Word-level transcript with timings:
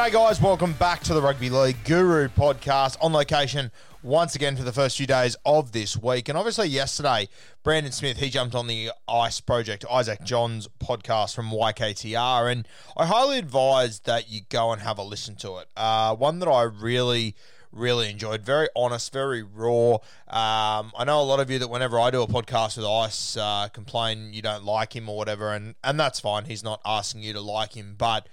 G'day, 0.00 0.12
guys. 0.12 0.40
Welcome 0.40 0.72
back 0.72 1.02
to 1.02 1.12
the 1.12 1.20
Rugby 1.20 1.50
League 1.50 1.84
Guru 1.84 2.28
podcast 2.28 2.96
on 3.02 3.12
location 3.12 3.70
once 4.02 4.34
again 4.34 4.56
for 4.56 4.62
the 4.62 4.72
first 4.72 4.96
few 4.96 5.06
days 5.06 5.36
of 5.44 5.72
this 5.72 5.94
week. 5.94 6.30
And 6.30 6.38
obviously, 6.38 6.68
yesterday, 6.68 7.28
Brandon 7.62 7.92
Smith, 7.92 8.16
he 8.16 8.30
jumped 8.30 8.54
on 8.54 8.66
the 8.66 8.92
ICE 9.06 9.40
project, 9.40 9.84
Isaac 9.90 10.24
John's 10.24 10.68
podcast 10.82 11.34
from 11.34 11.50
YKTR. 11.50 12.50
And 12.50 12.66
I 12.96 13.04
highly 13.04 13.36
advise 13.36 14.00
that 14.00 14.30
you 14.30 14.40
go 14.48 14.72
and 14.72 14.80
have 14.80 14.96
a 14.96 15.02
listen 15.02 15.36
to 15.36 15.58
it. 15.58 15.68
Uh, 15.76 16.16
one 16.16 16.38
that 16.38 16.48
I 16.48 16.62
really 16.62 17.36
really 17.70 18.08
enjoyed. 18.08 18.42
Very 18.42 18.68
honest, 18.74 19.12
very 19.12 19.42
raw. 19.42 19.96
Um, 20.28 20.92
I 20.96 21.04
know 21.04 21.20
a 21.20 21.24
lot 21.24 21.40
of 21.40 21.50
you 21.50 21.58
that 21.58 21.68
whenever 21.68 22.00
I 22.00 22.10
do 22.10 22.22
a 22.22 22.26
podcast 22.26 22.78
with 22.78 22.86
Ice, 22.86 23.36
uh, 23.36 23.68
complain 23.68 24.32
you 24.32 24.40
don't 24.40 24.64
like 24.64 24.96
him 24.96 25.10
or 25.10 25.18
whatever, 25.18 25.52
and 25.52 25.74
and 25.84 26.00
that's 26.00 26.20
fine. 26.20 26.46
He's 26.46 26.64
not 26.64 26.80
asking 26.86 27.22
you 27.22 27.34
to 27.34 27.40
like 27.42 27.74
him, 27.74 27.96
but 27.98 28.26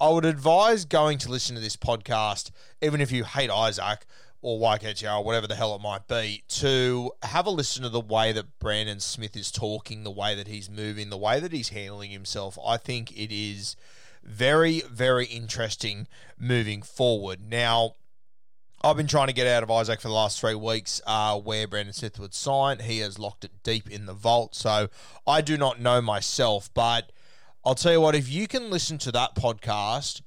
I 0.00 0.08
would 0.08 0.24
advise 0.24 0.84
going 0.84 1.18
to 1.18 1.30
listen 1.30 1.54
to 1.54 1.60
this 1.60 1.76
podcast, 1.76 2.50
even 2.82 3.00
if 3.00 3.12
you 3.12 3.24
hate 3.24 3.50
Isaac 3.50 4.06
or 4.42 4.58
YKTR 4.58 5.20
or 5.20 5.24
whatever 5.24 5.46
the 5.46 5.54
hell 5.54 5.74
it 5.74 5.80
might 5.80 6.08
be, 6.08 6.42
to 6.48 7.12
have 7.22 7.46
a 7.46 7.50
listen 7.50 7.82
to 7.84 7.88
the 7.88 8.00
way 8.00 8.32
that 8.32 8.58
Brandon 8.58 9.00
Smith 9.00 9.36
is 9.36 9.50
talking, 9.50 10.02
the 10.02 10.10
way 10.10 10.34
that 10.34 10.48
he's 10.48 10.68
moving, 10.68 11.10
the 11.10 11.16
way 11.16 11.38
that 11.40 11.52
he's 11.52 11.68
handling 11.68 12.10
himself. 12.10 12.58
I 12.66 12.76
think 12.76 13.12
it 13.12 13.32
is 13.32 13.76
very, 14.22 14.80
very 14.80 15.26
interesting 15.26 16.08
moving 16.38 16.82
forward. 16.82 17.40
Now, 17.48 17.94
I've 18.82 18.96
been 18.96 19.06
trying 19.06 19.28
to 19.28 19.32
get 19.32 19.46
out 19.46 19.62
of 19.62 19.70
Isaac 19.70 20.00
for 20.00 20.08
the 20.08 20.14
last 20.14 20.40
three 20.40 20.54
weeks 20.54 21.00
uh, 21.06 21.38
where 21.38 21.66
Brandon 21.66 21.94
Smith 21.94 22.18
would 22.18 22.34
sign. 22.34 22.80
He 22.80 22.98
has 22.98 23.18
locked 23.18 23.44
it 23.44 23.62
deep 23.62 23.88
in 23.88 24.06
the 24.06 24.12
vault. 24.12 24.54
So 24.54 24.88
I 25.26 25.40
do 25.40 25.56
not 25.56 25.80
know 25.80 26.02
myself, 26.02 26.68
but 26.74 27.10
I'll 27.66 27.74
tell 27.74 27.92
you 27.92 28.00
what, 28.00 28.14
if 28.14 28.30
you 28.30 28.46
can 28.46 28.68
listen 28.68 28.98
to 28.98 29.12
that 29.12 29.34
podcast, 29.34 30.20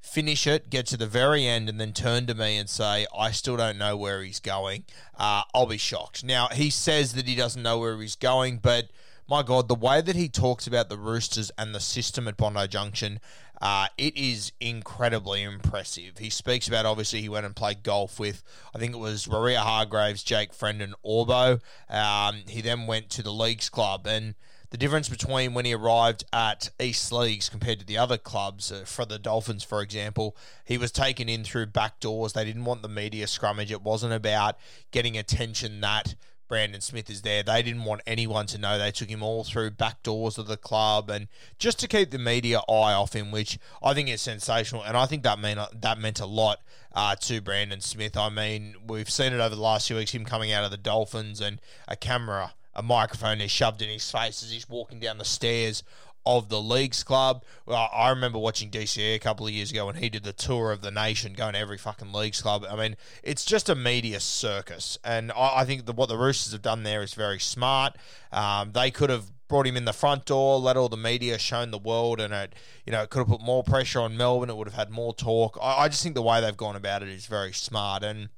finish 0.00 0.46
it, 0.46 0.70
get 0.70 0.86
to 0.86 0.96
the 0.96 1.06
very 1.06 1.46
end, 1.46 1.68
and 1.68 1.78
then 1.78 1.92
turn 1.92 2.26
to 2.26 2.34
me 2.34 2.56
and 2.56 2.66
say, 2.66 3.06
I 3.14 3.30
still 3.30 3.58
don't 3.58 3.76
know 3.76 3.94
where 3.94 4.22
he's 4.22 4.40
going, 4.40 4.84
uh, 5.18 5.42
I'll 5.54 5.66
be 5.66 5.76
shocked. 5.76 6.24
Now, 6.24 6.48
he 6.48 6.70
says 6.70 7.12
that 7.12 7.28
he 7.28 7.34
doesn't 7.34 7.62
know 7.62 7.78
where 7.78 8.00
he's 8.00 8.16
going, 8.16 8.56
but 8.58 8.88
my 9.28 9.42
God, 9.42 9.68
the 9.68 9.74
way 9.74 10.00
that 10.00 10.16
he 10.16 10.30
talks 10.30 10.66
about 10.66 10.88
the 10.88 10.96
Roosters 10.96 11.50
and 11.58 11.74
the 11.74 11.80
system 11.80 12.26
at 12.26 12.38
Bondi 12.38 12.66
Junction, 12.66 13.20
uh, 13.60 13.88
it 13.98 14.16
is 14.16 14.52
incredibly 14.58 15.42
impressive. 15.42 16.16
He 16.16 16.30
speaks 16.30 16.68
about 16.68 16.86
obviously 16.86 17.20
he 17.20 17.28
went 17.28 17.44
and 17.44 17.54
played 17.54 17.82
golf 17.82 18.18
with 18.18 18.42
I 18.74 18.78
think 18.78 18.94
it 18.94 18.98
was 18.98 19.28
Maria 19.28 19.60
Hargraves, 19.60 20.22
Jake 20.22 20.54
Friend, 20.54 20.80
and 20.80 20.94
Orbo. 21.04 21.60
Um, 21.90 22.44
he 22.48 22.62
then 22.62 22.86
went 22.86 23.10
to 23.10 23.22
the 23.22 23.32
Leagues 23.32 23.68
Club 23.68 24.06
and. 24.06 24.36
The 24.70 24.76
difference 24.76 25.08
between 25.08 25.54
when 25.54 25.64
he 25.64 25.72
arrived 25.72 26.24
at 26.30 26.70
East 26.78 27.10
Leagues 27.10 27.48
compared 27.48 27.80
to 27.80 27.86
the 27.86 27.96
other 27.96 28.18
clubs, 28.18 28.70
uh, 28.70 28.82
for 28.84 29.06
the 29.06 29.18
Dolphins, 29.18 29.64
for 29.64 29.80
example, 29.80 30.36
he 30.64 30.76
was 30.76 30.92
taken 30.92 31.28
in 31.28 31.42
through 31.42 31.66
back 31.66 32.00
doors. 32.00 32.34
They 32.34 32.44
didn't 32.44 32.66
want 32.66 32.82
the 32.82 32.88
media 32.88 33.24
scrummage. 33.26 33.70
It 33.70 33.82
wasn't 33.82 34.12
about 34.12 34.58
getting 34.90 35.16
attention 35.16 35.80
that 35.80 36.14
Brandon 36.48 36.80
Smith 36.80 37.08
is 37.10 37.22
there. 37.22 37.42
They 37.42 37.62
didn't 37.62 37.84
want 37.84 38.00
anyone 38.06 38.46
to 38.46 38.58
know. 38.58 38.78
They 38.78 38.90
took 38.90 39.08
him 39.08 39.22
all 39.22 39.44
through 39.44 39.72
back 39.72 40.02
doors 40.02 40.38
of 40.38 40.46
the 40.46 40.56
club 40.56 41.10
and 41.10 41.28
just 41.58 41.78
to 41.80 41.88
keep 41.88 42.10
the 42.10 42.18
media 42.18 42.58
eye 42.68 42.94
off 42.94 43.14
him, 43.14 43.30
which 43.30 43.58
I 43.82 43.94
think 43.94 44.08
is 44.08 44.22
sensational. 44.22 44.82
And 44.82 44.96
I 44.96 45.06
think 45.06 45.22
that 45.22 45.38
mean 45.38 45.58
that 45.72 45.98
meant 45.98 46.20
a 46.20 46.26
lot 46.26 46.60
uh, 46.94 47.14
to 47.16 47.40
Brandon 47.40 47.80
Smith. 47.80 48.16
I 48.16 48.30
mean, 48.30 48.74
we've 48.86 49.10
seen 49.10 49.32
it 49.32 49.40
over 49.40 49.54
the 49.54 49.60
last 49.60 49.88
few 49.88 49.96
weeks, 49.96 50.12
him 50.12 50.24
coming 50.24 50.50
out 50.50 50.64
of 50.64 50.70
the 50.70 50.76
Dolphins 50.78 51.40
and 51.40 51.60
a 51.86 51.96
camera, 51.96 52.54
a 52.78 52.82
microphone 52.82 53.40
is 53.40 53.50
shoved 53.50 53.82
in 53.82 53.88
his 53.88 54.08
face 54.08 54.42
as 54.42 54.52
he's 54.52 54.68
walking 54.68 55.00
down 55.00 55.18
the 55.18 55.24
stairs 55.24 55.82
of 56.24 56.48
the 56.48 56.60
leagues 56.60 57.02
club. 57.02 57.42
Well, 57.66 57.90
I 57.92 58.10
remember 58.10 58.38
watching 58.38 58.70
DCE 58.70 59.16
a 59.16 59.18
couple 59.18 59.46
of 59.46 59.52
years 59.52 59.72
ago 59.72 59.86
when 59.86 59.96
he 59.96 60.08
did 60.08 60.22
the 60.22 60.32
tour 60.32 60.70
of 60.70 60.80
the 60.80 60.92
nation, 60.92 61.32
going 61.32 61.54
to 61.54 61.58
every 61.58 61.76
fucking 61.76 62.12
leagues 62.12 62.40
club. 62.40 62.64
I 62.70 62.76
mean, 62.76 62.96
it's 63.24 63.44
just 63.44 63.68
a 63.68 63.74
media 63.74 64.20
circus, 64.20 64.96
and 65.02 65.32
I, 65.32 65.60
I 65.60 65.64
think 65.64 65.86
that 65.86 65.96
what 65.96 66.08
the 66.08 66.16
Roosters 66.16 66.52
have 66.52 66.62
done 66.62 66.84
there 66.84 67.02
is 67.02 67.14
very 67.14 67.40
smart. 67.40 67.96
Um, 68.30 68.70
they 68.72 68.92
could 68.92 69.10
have 69.10 69.32
brought 69.48 69.66
him 69.66 69.76
in 69.76 69.84
the 69.84 69.92
front 69.92 70.24
door, 70.24 70.60
let 70.60 70.76
all 70.76 70.88
the 70.88 70.96
media 70.96 71.36
shown 71.36 71.72
the 71.72 71.78
world, 71.78 72.20
and 72.20 72.32
it, 72.32 72.54
you 72.86 72.92
know, 72.92 73.02
it 73.02 73.10
could 73.10 73.20
have 73.20 73.28
put 73.28 73.42
more 73.42 73.64
pressure 73.64 74.00
on 74.00 74.16
Melbourne. 74.16 74.50
It 74.50 74.56
would 74.56 74.68
have 74.68 74.76
had 74.76 74.90
more 74.90 75.14
talk. 75.14 75.58
I, 75.60 75.84
I 75.84 75.88
just 75.88 76.04
think 76.04 76.14
the 76.14 76.22
way 76.22 76.40
they've 76.40 76.56
gone 76.56 76.76
about 76.76 77.02
it 77.02 77.08
is 77.08 77.26
very 77.26 77.52
smart, 77.52 78.04
and. 78.04 78.28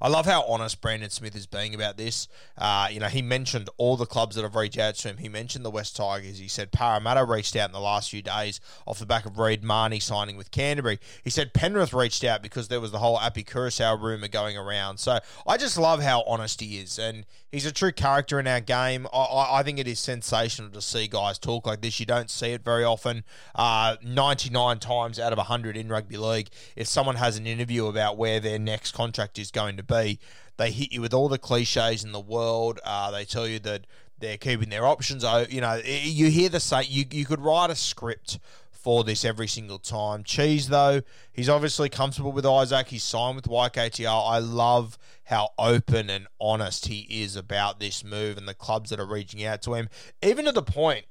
I 0.00 0.08
love 0.08 0.26
how 0.26 0.42
honest 0.44 0.80
Brandon 0.80 1.10
Smith 1.10 1.34
is 1.36 1.46
being 1.46 1.74
about 1.74 1.96
this. 1.96 2.28
Uh, 2.58 2.88
you 2.90 3.00
know, 3.00 3.08
he 3.08 3.22
mentioned 3.22 3.68
all 3.76 3.96
the 3.96 4.06
clubs 4.06 4.36
that 4.36 4.42
have 4.42 4.56
reached 4.56 4.78
out 4.78 4.94
to 4.96 5.08
him. 5.08 5.18
He 5.18 5.28
mentioned 5.28 5.64
the 5.64 5.70
West 5.70 5.96
Tigers. 5.96 6.38
He 6.38 6.48
said 6.48 6.72
Parramatta 6.72 7.24
reached 7.24 7.56
out 7.56 7.68
in 7.68 7.72
the 7.72 7.80
last 7.80 8.10
few 8.10 8.22
days 8.22 8.60
off 8.86 8.98
the 8.98 9.06
back 9.06 9.26
of 9.26 9.38
Reed 9.38 9.62
Mahoney 9.62 10.00
signing 10.00 10.36
with 10.36 10.50
Canterbury. 10.50 10.98
He 11.22 11.30
said 11.30 11.54
Penrith 11.54 11.92
reached 11.92 12.24
out 12.24 12.42
because 12.42 12.68
there 12.68 12.80
was 12.80 12.90
the 12.90 12.98
whole 12.98 13.18
Api 13.18 13.44
Koroisau 13.44 14.00
rumour 14.00 14.28
going 14.28 14.56
around. 14.56 14.98
So 14.98 15.18
I 15.46 15.56
just 15.56 15.78
love 15.78 16.02
how 16.02 16.22
honest 16.22 16.60
he 16.60 16.78
is. 16.78 16.98
And 16.98 17.26
he's 17.50 17.66
a 17.66 17.72
true 17.72 17.92
character 17.92 18.40
in 18.40 18.46
our 18.46 18.60
game. 18.60 19.06
I, 19.12 19.48
I 19.52 19.62
think 19.62 19.78
it 19.78 19.86
is 19.86 19.98
sensational 19.98 20.70
to 20.70 20.80
see 20.80 21.06
guys 21.06 21.38
talk 21.38 21.66
like 21.66 21.82
this. 21.82 22.00
You 22.00 22.06
don't 22.06 22.30
see 22.30 22.48
it 22.48 22.64
very 22.64 22.84
often. 22.84 23.24
Uh, 23.54 23.96
99 24.02 24.78
times 24.78 25.18
out 25.18 25.32
of 25.32 25.38
100 25.38 25.76
in 25.76 25.88
rugby 25.88 26.16
league, 26.16 26.48
if 26.76 26.86
someone 26.86 27.16
has 27.16 27.36
an 27.36 27.46
interview 27.46 27.86
about 27.86 28.16
where 28.16 28.40
their 28.40 28.58
next 28.58 28.92
contract 28.92 29.38
is 29.38 29.50
going 29.50 29.71
to 29.76 29.82
be, 29.82 30.18
they 30.56 30.70
hit 30.70 30.92
you 30.92 31.00
with 31.00 31.14
all 31.14 31.28
the 31.28 31.38
cliches 31.38 32.04
in 32.04 32.12
the 32.12 32.20
world. 32.20 32.80
Uh, 32.84 33.10
they 33.10 33.24
tell 33.24 33.46
you 33.46 33.58
that 33.60 33.86
they're 34.18 34.38
keeping 34.38 34.70
their 34.70 34.86
options. 34.86 35.24
You 35.50 35.60
know, 35.60 35.80
you 35.84 36.30
hear 36.30 36.48
the 36.48 36.60
say 36.60 36.84
you 36.84 37.04
you 37.10 37.24
could 37.24 37.40
write 37.40 37.70
a 37.70 37.74
script 37.74 38.38
for 38.70 39.04
this 39.04 39.24
every 39.24 39.46
single 39.46 39.78
time. 39.78 40.24
Cheese 40.24 40.68
though, 40.68 41.02
he's 41.32 41.48
obviously 41.48 41.88
comfortable 41.88 42.32
with 42.32 42.44
Isaac. 42.44 42.88
He's 42.88 43.04
signed 43.04 43.36
with 43.36 43.46
YKTR. 43.46 44.32
I 44.32 44.38
love 44.38 44.98
how 45.24 45.50
open 45.58 46.10
and 46.10 46.26
honest 46.40 46.86
he 46.86 47.06
is 47.22 47.36
about 47.36 47.78
this 47.78 48.02
move 48.02 48.36
and 48.36 48.48
the 48.48 48.54
clubs 48.54 48.90
that 48.90 48.98
are 48.98 49.06
reaching 49.06 49.44
out 49.44 49.62
to 49.62 49.74
him, 49.74 49.88
even 50.20 50.46
to 50.46 50.52
the 50.52 50.62
point 50.62 51.06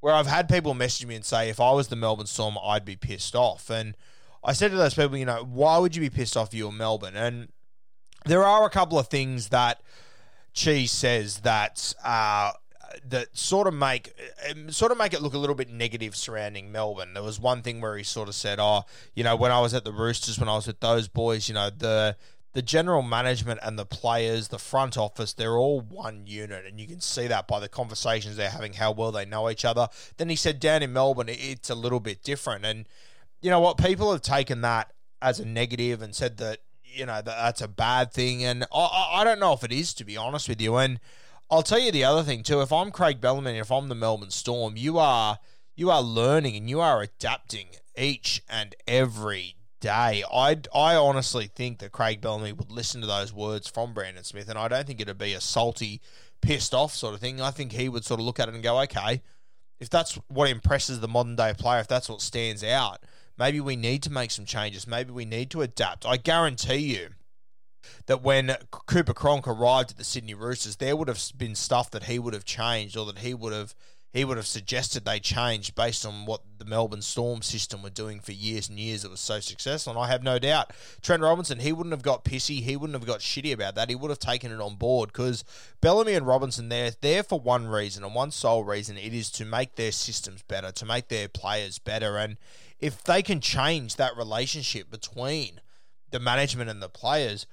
where 0.00 0.14
I've 0.14 0.26
had 0.26 0.48
people 0.48 0.74
message 0.74 1.06
me 1.06 1.14
and 1.14 1.24
say, 1.24 1.48
if 1.48 1.58
I 1.58 1.72
was 1.72 1.88
the 1.88 1.96
Melbourne 1.96 2.26
Storm, 2.26 2.58
I'd 2.62 2.84
be 2.84 2.96
pissed 2.96 3.34
off. 3.34 3.70
And 3.70 3.96
I 4.44 4.52
said 4.52 4.70
to 4.70 4.76
those 4.76 4.94
people, 4.94 5.16
you 5.16 5.24
know, 5.24 5.42
why 5.42 5.78
would 5.78 5.96
you 5.96 6.02
be 6.02 6.10
pissed 6.10 6.36
off 6.36 6.54
you 6.54 6.66
or 6.66 6.72
Melbourne? 6.72 7.16
And 7.16 7.48
there 8.26 8.44
are 8.44 8.66
a 8.66 8.70
couple 8.70 8.98
of 8.98 9.08
things 9.08 9.48
that 9.48 9.80
Cheese 10.52 10.92
says 10.92 11.38
that 11.40 11.94
uh, 12.04 12.52
that 13.08 13.36
sort 13.36 13.66
of 13.66 13.74
make 13.74 14.12
um, 14.50 14.70
sort 14.70 14.92
of 14.92 14.98
make 14.98 15.12
it 15.12 15.22
look 15.22 15.34
a 15.34 15.38
little 15.38 15.54
bit 15.54 15.70
negative 15.70 16.16
surrounding 16.16 16.72
Melbourne. 16.72 17.14
There 17.14 17.22
was 17.22 17.38
one 17.38 17.62
thing 17.62 17.80
where 17.80 17.96
he 17.96 18.02
sort 18.04 18.28
of 18.28 18.34
said, 18.34 18.58
"Oh, 18.58 18.84
you 19.14 19.24
know, 19.24 19.36
when 19.36 19.52
I 19.52 19.60
was 19.60 19.74
at 19.74 19.84
the 19.84 19.92
Roosters, 19.92 20.38
when 20.38 20.48
I 20.48 20.54
was 20.54 20.66
with 20.66 20.80
those 20.80 21.08
boys, 21.08 21.48
you 21.48 21.54
know, 21.54 21.70
the 21.70 22.16
the 22.52 22.62
general 22.62 23.02
management 23.02 23.60
and 23.62 23.78
the 23.78 23.84
players, 23.84 24.48
the 24.48 24.58
front 24.58 24.96
office, 24.96 25.34
they're 25.34 25.58
all 25.58 25.80
one 25.80 26.26
unit, 26.26 26.64
and 26.64 26.80
you 26.80 26.86
can 26.86 27.02
see 27.02 27.26
that 27.26 27.46
by 27.46 27.60
the 27.60 27.68
conversations 27.68 28.36
they're 28.36 28.48
having, 28.48 28.72
how 28.72 28.92
well 28.92 29.12
they 29.12 29.24
know 29.24 29.50
each 29.50 29.64
other." 29.64 29.88
Then 30.16 30.28
he 30.28 30.36
said, 30.36 30.58
"Down 30.58 30.82
in 30.82 30.92
Melbourne, 30.92 31.28
it's 31.28 31.70
a 31.70 31.74
little 31.74 32.00
bit 32.00 32.22
different," 32.22 32.64
and 32.64 32.86
you 33.42 33.50
know 33.50 33.60
what? 33.60 33.76
People 33.76 34.10
have 34.12 34.22
taken 34.22 34.62
that 34.62 34.92
as 35.20 35.40
a 35.40 35.44
negative 35.44 36.02
and 36.02 36.14
said 36.14 36.36
that 36.38 36.60
you 36.96 37.06
know 37.06 37.16
that 37.16 37.24
that's 37.24 37.62
a 37.62 37.68
bad 37.68 38.12
thing, 38.12 38.44
and 38.44 38.64
I, 38.72 39.10
I 39.14 39.24
don't 39.24 39.40
know 39.40 39.52
if 39.52 39.64
it 39.64 39.72
is, 39.72 39.94
to 39.94 40.04
be 40.04 40.16
honest 40.16 40.48
with 40.48 40.60
you, 40.60 40.76
and. 40.76 41.00
I'll 41.48 41.62
tell 41.62 41.78
you 41.78 41.92
the 41.92 42.02
other 42.02 42.24
thing 42.24 42.42
too. 42.42 42.60
If 42.60 42.72
I'm 42.72 42.90
Craig 42.90 43.20
Bellamy, 43.20 43.58
if 43.58 43.70
I'm 43.70 43.88
the 43.88 43.94
Melbourne 43.94 44.32
Storm, 44.32 44.76
you 44.76 44.98
are 44.98 45.38
you 45.76 45.90
are 45.90 46.02
learning 46.02 46.56
and 46.56 46.68
you 46.68 46.80
are 46.80 47.02
adapting 47.02 47.68
each 47.96 48.42
and 48.48 48.74
every 48.88 49.56
day. 49.80 50.24
I 50.32 50.58
I 50.74 50.96
honestly 50.96 51.46
think 51.46 51.78
that 51.78 51.92
Craig 51.92 52.20
Bellamy 52.20 52.52
would 52.52 52.70
listen 52.70 53.00
to 53.00 53.06
those 53.06 53.32
words 53.32 53.68
from 53.68 53.94
Brandon 53.94 54.24
Smith, 54.24 54.48
and 54.48 54.58
I 54.58 54.68
don't 54.68 54.86
think 54.86 55.00
it'd 55.00 55.18
be 55.18 55.34
a 55.34 55.40
salty, 55.40 56.00
pissed 56.40 56.74
off 56.74 56.94
sort 56.94 57.14
of 57.14 57.20
thing. 57.20 57.40
I 57.40 57.50
think 57.50 57.72
he 57.72 57.88
would 57.88 58.04
sort 58.04 58.20
of 58.20 58.26
look 58.26 58.40
at 58.40 58.48
it 58.48 58.54
and 58.54 58.62
go, 58.62 58.80
okay, 58.80 59.22
if 59.78 59.90
that's 59.90 60.14
what 60.28 60.50
impresses 60.50 61.00
the 61.00 61.08
modern 61.08 61.36
day 61.36 61.52
player, 61.56 61.80
if 61.80 61.88
that's 61.88 62.08
what 62.08 62.20
stands 62.20 62.64
out, 62.64 63.04
maybe 63.38 63.60
we 63.60 63.76
need 63.76 64.02
to 64.04 64.12
make 64.12 64.30
some 64.30 64.44
changes. 64.44 64.86
Maybe 64.86 65.12
we 65.12 65.24
need 65.24 65.50
to 65.50 65.62
adapt. 65.62 66.06
I 66.06 66.16
guarantee 66.16 66.96
you 66.96 67.08
that 68.06 68.22
when 68.22 68.56
Cooper 68.70 69.14
Cronk 69.14 69.46
arrived 69.46 69.92
at 69.92 69.96
the 69.96 70.04
Sydney 70.04 70.34
Roosters, 70.34 70.76
there 70.76 70.96
would 70.96 71.08
have 71.08 71.22
been 71.36 71.54
stuff 71.54 71.90
that 71.90 72.04
he 72.04 72.18
would 72.18 72.34
have 72.34 72.44
changed 72.44 72.96
or 72.96 73.06
that 73.06 73.18
he 73.18 73.34
would 73.34 73.52
have 73.52 73.74
he 74.12 74.24
would 74.24 74.38
have 74.38 74.46
suggested 74.46 75.04
they 75.04 75.20
change 75.20 75.74
based 75.74 76.06
on 76.06 76.24
what 76.24 76.40
the 76.56 76.64
Melbourne 76.64 77.02
Storm 77.02 77.42
system 77.42 77.82
were 77.82 77.90
doing 77.90 78.18
for 78.18 78.32
years 78.32 78.66
and 78.66 78.78
years. 78.78 79.04
It 79.04 79.10
was 79.10 79.20
so 79.20 79.40
successful, 79.40 79.92
and 79.92 80.00
I 80.00 80.06
have 80.06 80.22
no 80.22 80.38
doubt 80.38 80.72
Trent 81.02 81.22
Robinson 81.22 81.58
he 81.58 81.70
wouldn't 81.70 81.92
have 81.92 82.02
got 82.02 82.24
pissy, 82.24 82.62
he 82.62 82.76
wouldn't 82.76 82.98
have 82.98 83.06
got 83.06 83.20
shitty 83.20 83.52
about 83.52 83.74
that. 83.74 83.90
He 83.90 83.94
would 83.94 84.08
have 84.08 84.18
taken 84.18 84.50
it 84.52 84.60
on 84.60 84.76
board 84.76 85.12
because 85.12 85.44
Bellamy 85.82 86.14
and 86.14 86.26
Robinson 86.26 86.70
they're 86.70 86.92
there 87.02 87.22
for 87.22 87.38
one 87.38 87.66
reason 87.66 88.04
and 88.04 88.14
one 88.14 88.30
sole 88.30 88.64
reason. 88.64 88.96
It 88.96 89.12
is 89.12 89.30
to 89.32 89.44
make 89.44 89.76
their 89.76 89.92
systems 89.92 90.42
better, 90.42 90.72
to 90.72 90.86
make 90.86 91.08
their 91.08 91.28
players 91.28 91.78
better, 91.78 92.16
and 92.16 92.38
if 92.78 93.02
they 93.02 93.22
can 93.22 93.40
change 93.40 93.96
that 93.96 94.16
relationship 94.16 94.90
between 94.90 95.60
the 96.10 96.20
management 96.20 96.70
and 96.70 96.82
the 96.82 96.88
players. 96.88 97.46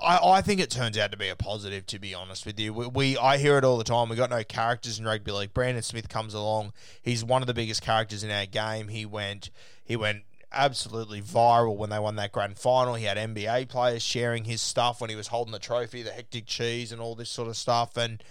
I, 0.00 0.20
I 0.22 0.42
think 0.42 0.60
it 0.60 0.70
turns 0.70 0.96
out 0.96 1.10
to 1.10 1.16
be 1.16 1.28
a 1.28 1.34
positive. 1.34 1.86
To 1.86 1.98
be 1.98 2.14
honest 2.14 2.46
with 2.46 2.58
you, 2.60 2.72
we, 2.72 2.86
we 2.86 3.18
I 3.18 3.38
hear 3.38 3.58
it 3.58 3.64
all 3.64 3.78
the 3.78 3.84
time. 3.84 4.08
We 4.08 4.14
got 4.14 4.30
no 4.30 4.44
characters 4.44 5.00
in 5.00 5.04
rugby 5.04 5.32
league. 5.32 5.52
Brandon 5.52 5.82
Smith 5.82 6.08
comes 6.08 6.34
along. 6.34 6.72
He's 7.02 7.24
one 7.24 7.42
of 7.42 7.48
the 7.48 7.54
biggest 7.54 7.82
characters 7.82 8.22
in 8.22 8.30
our 8.30 8.46
game. 8.46 8.88
He 8.88 9.04
went 9.04 9.50
he 9.82 9.96
went 9.96 10.22
absolutely 10.52 11.20
viral 11.20 11.76
when 11.76 11.90
they 11.90 11.98
won 11.98 12.16
that 12.16 12.32
grand 12.32 12.58
final. 12.58 12.94
He 12.94 13.04
had 13.04 13.16
NBA 13.16 13.68
players 13.68 14.02
sharing 14.02 14.44
his 14.44 14.62
stuff 14.62 15.00
when 15.00 15.10
he 15.10 15.16
was 15.16 15.28
holding 15.28 15.52
the 15.52 15.58
trophy, 15.58 16.02
the 16.02 16.12
hectic 16.12 16.46
cheese, 16.46 16.92
and 16.92 17.00
all 17.00 17.14
this 17.14 17.30
sort 17.30 17.48
of 17.48 17.56
stuff. 17.56 17.96
And 17.96 18.22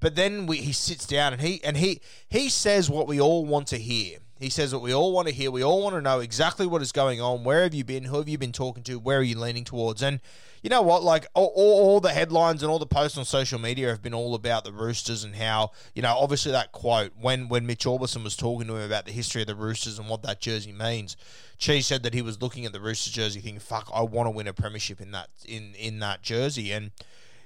but 0.00 0.16
then 0.16 0.46
we, 0.46 0.58
he 0.58 0.72
sits 0.72 1.06
down 1.06 1.32
and 1.32 1.42
he 1.42 1.62
and 1.64 1.76
he 1.76 2.00
he 2.28 2.48
says 2.48 2.88
what 2.88 3.06
we 3.06 3.20
all 3.20 3.44
want 3.44 3.68
to 3.68 3.78
hear. 3.78 4.18
He 4.42 4.50
says 4.50 4.72
what 4.72 4.82
we 4.82 4.92
all 4.92 5.12
want 5.12 5.28
to 5.28 5.34
hear. 5.34 5.52
We 5.52 5.62
all 5.62 5.82
want 5.82 5.94
to 5.94 6.02
know 6.02 6.18
exactly 6.18 6.66
what 6.66 6.82
is 6.82 6.90
going 6.90 7.20
on. 7.20 7.44
Where 7.44 7.62
have 7.62 7.74
you 7.74 7.84
been? 7.84 8.04
Who 8.04 8.16
have 8.16 8.28
you 8.28 8.38
been 8.38 8.50
talking 8.50 8.82
to? 8.84 8.98
Where 8.98 9.18
are 9.18 9.22
you 9.22 9.38
leaning 9.38 9.62
towards? 9.62 10.02
And 10.02 10.18
you 10.62 10.70
know 10.70 10.82
what? 10.82 11.04
Like 11.04 11.26
all, 11.34 11.52
all, 11.54 12.00
the 12.00 12.10
headlines 12.10 12.62
and 12.62 12.70
all 12.70 12.80
the 12.80 12.86
posts 12.86 13.16
on 13.16 13.24
social 13.24 13.60
media 13.60 13.88
have 13.90 14.02
been 14.02 14.14
all 14.14 14.34
about 14.34 14.64
the 14.64 14.72
Roosters 14.72 15.22
and 15.22 15.36
how 15.36 15.70
you 15.94 16.02
know 16.02 16.16
obviously 16.18 16.50
that 16.50 16.72
quote 16.72 17.12
when 17.20 17.48
when 17.48 17.66
Mitch 17.66 17.84
Aubusson 17.84 18.24
was 18.24 18.36
talking 18.36 18.66
to 18.66 18.74
him 18.74 18.82
about 18.82 19.06
the 19.06 19.12
history 19.12 19.42
of 19.42 19.46
the 19.46 19.54
Roosters 19.54 19.98
and 19.98 20.08
what 20.08 20.22
that 20.22 20.40
jersey 20.40 20.72
means. 20.72 21.16
Cheese 21.58 21.86
said 21.86 22.02
that 22.02 22.14
he 22.14 22.22
was 22.22 22.42
looking 22.42 22.66
at 22.66 22.72
the 22.72 22.80
Roosters 22.80 23.12
jersey, 23.12 23.40
thinking, 23.40 23.60
"Fuck, 23.60 23.90
I 23.94 24.02
want 24.02 24.26
to 24.26 24.30
win 24.30 24.48
a 24.48 24.52
premiership 24.52 25.00
in 25.00 25.12
that 25.12 25.28
in 25.46 25.74
in 25.76 26.00
that 26.00 26.22
jersey." 26.22 26.72
And 26.72 26.90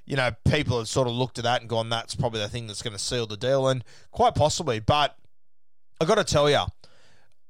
you 0.07 0.17
know, 0.17 0.31
people 0.49 0.79
have 0.79 0.89
sort 0.89 1.09
of 1.09 1.15
looked 1.15 1.37
at 1.37 1.45
that 1.45 1.61
and 1.61 1.69
gone, 1.69 1.91
"That's 1.91 2.15
probably 2.15 2.41
the 2.41 2.49
thing 2.49 2.67
that's 2.67 2.83
going 2.83 2.97
to 2.97 3.03
seal 3.03 3.27
the 3.27 3.37
deal," 3.37 3.69
and 3.69 3.85
quite 4.13 4.35
possibly. 4.35 4.81
But 4.81 5.17
I 6.01 6.05
got 6.05 6.17
to 6.17 6.25
tell 6.25 6.51
you 6.51 6.61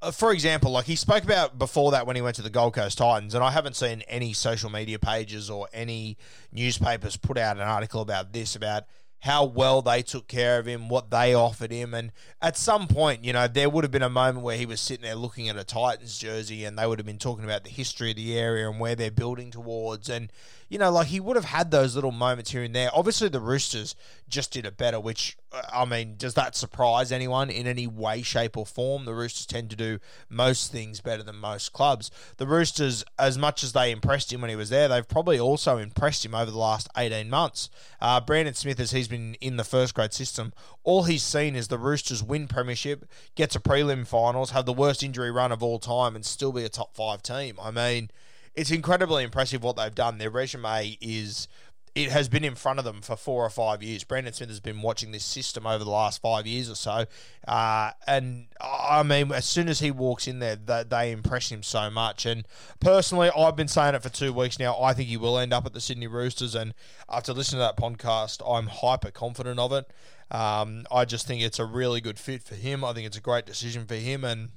Uh, 0.07 0.11
for 0.11 0.31
example, 0.31 0.71
like 0.71 0.85
he 0.85 0.95
spoke 0.95 1.25
about 1.25 1.59
before 1.59 1.91
that 1.91 2.07
when 2.07 2.15
he 2.15 2.21
went 2.21 2.37
to 2.37 2.41
the 2.41 2.49
Gold 2.49 2.73
Coast 2.73 2.97
Titans, 2.97 3.35
and 3.35 3.43
I 3.43 3.51
haven't 3.51 3.75
seen 3.75 4.03
any 4.07 4.31
social 4.31 4.69
media 4.69 4.97
pages 4.99 5.49
or 5.49 5.67
any 5.73 6.17
newspapers 6.49 7.17
put 7.17 7.37
out 7.37 7.57
an 7.57 7.63
article 7.63 7.99
about 7.99 8.31
this, 8.31 8.55
about 8.55 8.85
how 9.19 9.43
well 9.43 9.81
they 9.81 10.01
took 10.01 10.29
care 10.29 10.59
of 10.59 10.65
him, 10.65 10.87
what 10.87 11.11
they 11.11 11.33
offered 11.33 11.71
him. 11.71 11.93
And 11.93 12.13
at 12.41 12.55
some 12.55 12.87
point, 12.87 13.25
you 13.25 13.33
know, 13.33 13.49
there 13.49 13.69
would 13.69 13.83
have 13.83 13.91
been 13.91 14.01
a 14.01 14.09
moment 14.09 14.45
where 14.45 14.55
he 14.55 14.65
was 14.65 14.79
sitting 14.79 15.03
there 15.03 15.15
looking 15.15 15.49
at 15.49 15.57
a 15.57 15.65
Titans 15.65 16.17
jersey 16.17 16.63
and 16.63 16.79
they 16.79 16.87
would 16.87 16.99
have 16.99 17.05
been 17.05 17.17
talking 17.17 17.43
about 17.43 17.65
the 17.65 17.69
history 17.69 18.11
of 18.11 18.15
the 18.15 18.39
area 18.39 18.69
and 18.69 18.79
where 18.79 18.95
they're 18.95 19.11
building 19.11 19.51
towards. 19.51 20.07
And 20.07 20.31
you 20.69 20.77
know, 20.77 20.91
like 20.91 21.07
he 21.07 21.19
would 21.19 21.35
have 21.35 21.45
had 21.45 21.71
those 21.71 21.95
little 21.95 22.11
moments 22.11 22.51
here 22.51 22.63
and 22.63 22.75
there. 22.75 22.89
Obviously, 22.93 23.29
the 23.29 23.39
Roosters 23.39 23.95
just 24.27 24.51
did 24.51 24.65
it 24.65 24.75
better, 24.75 24.99
which, 24.99 25.37
uh, 25.53 25.61
I 25.71 25.85
mean, 25.85 26.15
does 26.17 26.33
that 26.33 26.55
surprise 26.55 27.11
anyone 27.11 27.49
in 27.49 27.67
any 27.67 27.87
way, 27.87 28.21
shape, 28.21 28.57
or 28.57 28.65
form? 28.65 29.05
The 29.05 29.13
Roosters 29.13 29.45
tend 29.45 29.69
to 29.69 29.77
do 29.77 29.99
most 30.29 30.71
things 30.71 30.99
better 30.99 31.23
than 31.23 31.37
most 31.37 31.71
clubs. 31.71 32.11
The 32.35 32.47
Roosters, 32.47 33.05
as 33.17 33.37
much 33.37 33.63
as 33.63 33.71
they 33.71 33.91
impressed 33.91 34.33
him 34.33 34.41
when 34.41 34.49
he 34.49 34.57
was 34.57 34.69
there, 34.69 34.89
they've 34.89 35.07
probably 35.07 35.39
also 35.39 35.77
impressed 35.77 36.25
him 36.25 36.35
over 36.35 36.51
the 36.51 36.57
last 36.57 36.89
18 36.97 37.29
months. 37.29 37.69
Uh, 38.01 38.19
Brandon 38.19 38.53
Smith, 38.53 38.79
as 38.79 38.91
he's 38.91 39.07
been 39.07 39.35
in 39.35 39.55
the 39.55 39.63
first 39.63 39.95
grade 39.95 40.13
system, 40.13 40.51
all 40.83 41.03
he's 41.03 41.23
seen 41.23 41.55
is 41.55 41.69
the 41.69 41.77
Roosters 41.77 42.21
win 42.21 42.47
premiership, 42.47 43.05
get 43.35 43.51
to 43.51 43.59
prelim 43.59 44.05
finals, 44.05 44.51
have 44.51 44.65
the 44.65 44.73
worst 44.73 45.01
injury 45.01 45.31
run 45.31 45.53
of 45.53 45.63
all 45.63 45.79
time, 45.79 46.13
and 46.15 46.25
still 46.25 46.51
be 46.51 46.65
a 46.65 46.69
top 46.69 46.93
five 46.93 47.23
team. 47.23 47.57
I 47.61 47.71
mean, 47.71 48.09
it's 48.57 48.71
incredibly 48.71 49.23
impressive 49.23 49.63
what 49.63 49.77
they've 49.77 49.93
done. 49.93 50.17
Their 50.17 50.31
resume 50.31 50.97
is 50.99 51.47
it 51.93 52.09
has 52.09 52.27
been 52.27 52.43
in 52.43 52.55
front 52.55 52.79
of 52.79 52.85
them 52.85 53.01
for 53.01 53.15
four 53.15 53.45
or 53.45 53.49
five 53.49 53.81
years. 53.81 54.03
Brandon 54.03 54.33
Smith 54.33 54.49
has 54.49 54.59
been 54.59 54.81
watching 54.81 55.11
this 55.11 55.23
system 55.23 55.65
over 55.65 55.83
the 55.83 55.89
last 55.89 56.21
five 56.21 56.45
years 56.45 56.69
or 56.69 56.75
so, 56.75 57.05
uh, 57.47 57.91
and 58.07 58.47
I 58.59 59.03
mean, 59.03 59.31
as 59.31 59.45
soon 59.45 59.69
as 59.69 59.79
he 59.79 59.91
walks 59.91 60.27
in 60.27 60.39
there, 60.39 60.55
they, 60.55 60.83
they, 60.87 61.11
impress 61.11 61.51
him 61.51 61.63
so 61.63 61.89
much. 61.89 62.25
And 62.25 62.47
personally, 62.79 63.29
I've 63.35 63.55
been 63.55 63.67
saying 63.67 63.95
it 63.95 64.03
for 64.03 64.09
two 64.09 64.33
weeks 64.33 64.59
now. 64.59 64.79
I 64.81 64.93
think 64.93 65.07
he 65.07 65.17
will 65.17 65.37
end 65.37 65.53
up 65.53 65.65
at 65.65 65.73
the 65.73 65.81
Sydney 65.81 66.07
Roosters, 66.07 66.55
and 66.55 66.73
after 67.07 67.33
listening 67.33 67.59
to 67.59 67.73
that 67.73 67.77
podcast, 67.77 68.41
I'm 68.47 68.67
hyper 68.67 69.11
confident 69.11 69.59
of 69.59 69.71
it. 69.71 69.91
Um, 70.29 70.85
I 70.91 71.05
just 71.05 71.27
think 71.27 71.41
it's 71.41 71.59
a 71.59 71.65
really 71.65 72.01
good 72.01 72.19
fit 72.19 72.43
for 72.43 72.55
him. 72.55 72.83
I 72.83 72.93
think 72.93 73.07
it's 73.07 73.17
a 73.17 73.21
great 73.21 73.45
decision 73.45 73.85
for 73.85 73.95
him, 73.95 74.23
and 74.23 74.49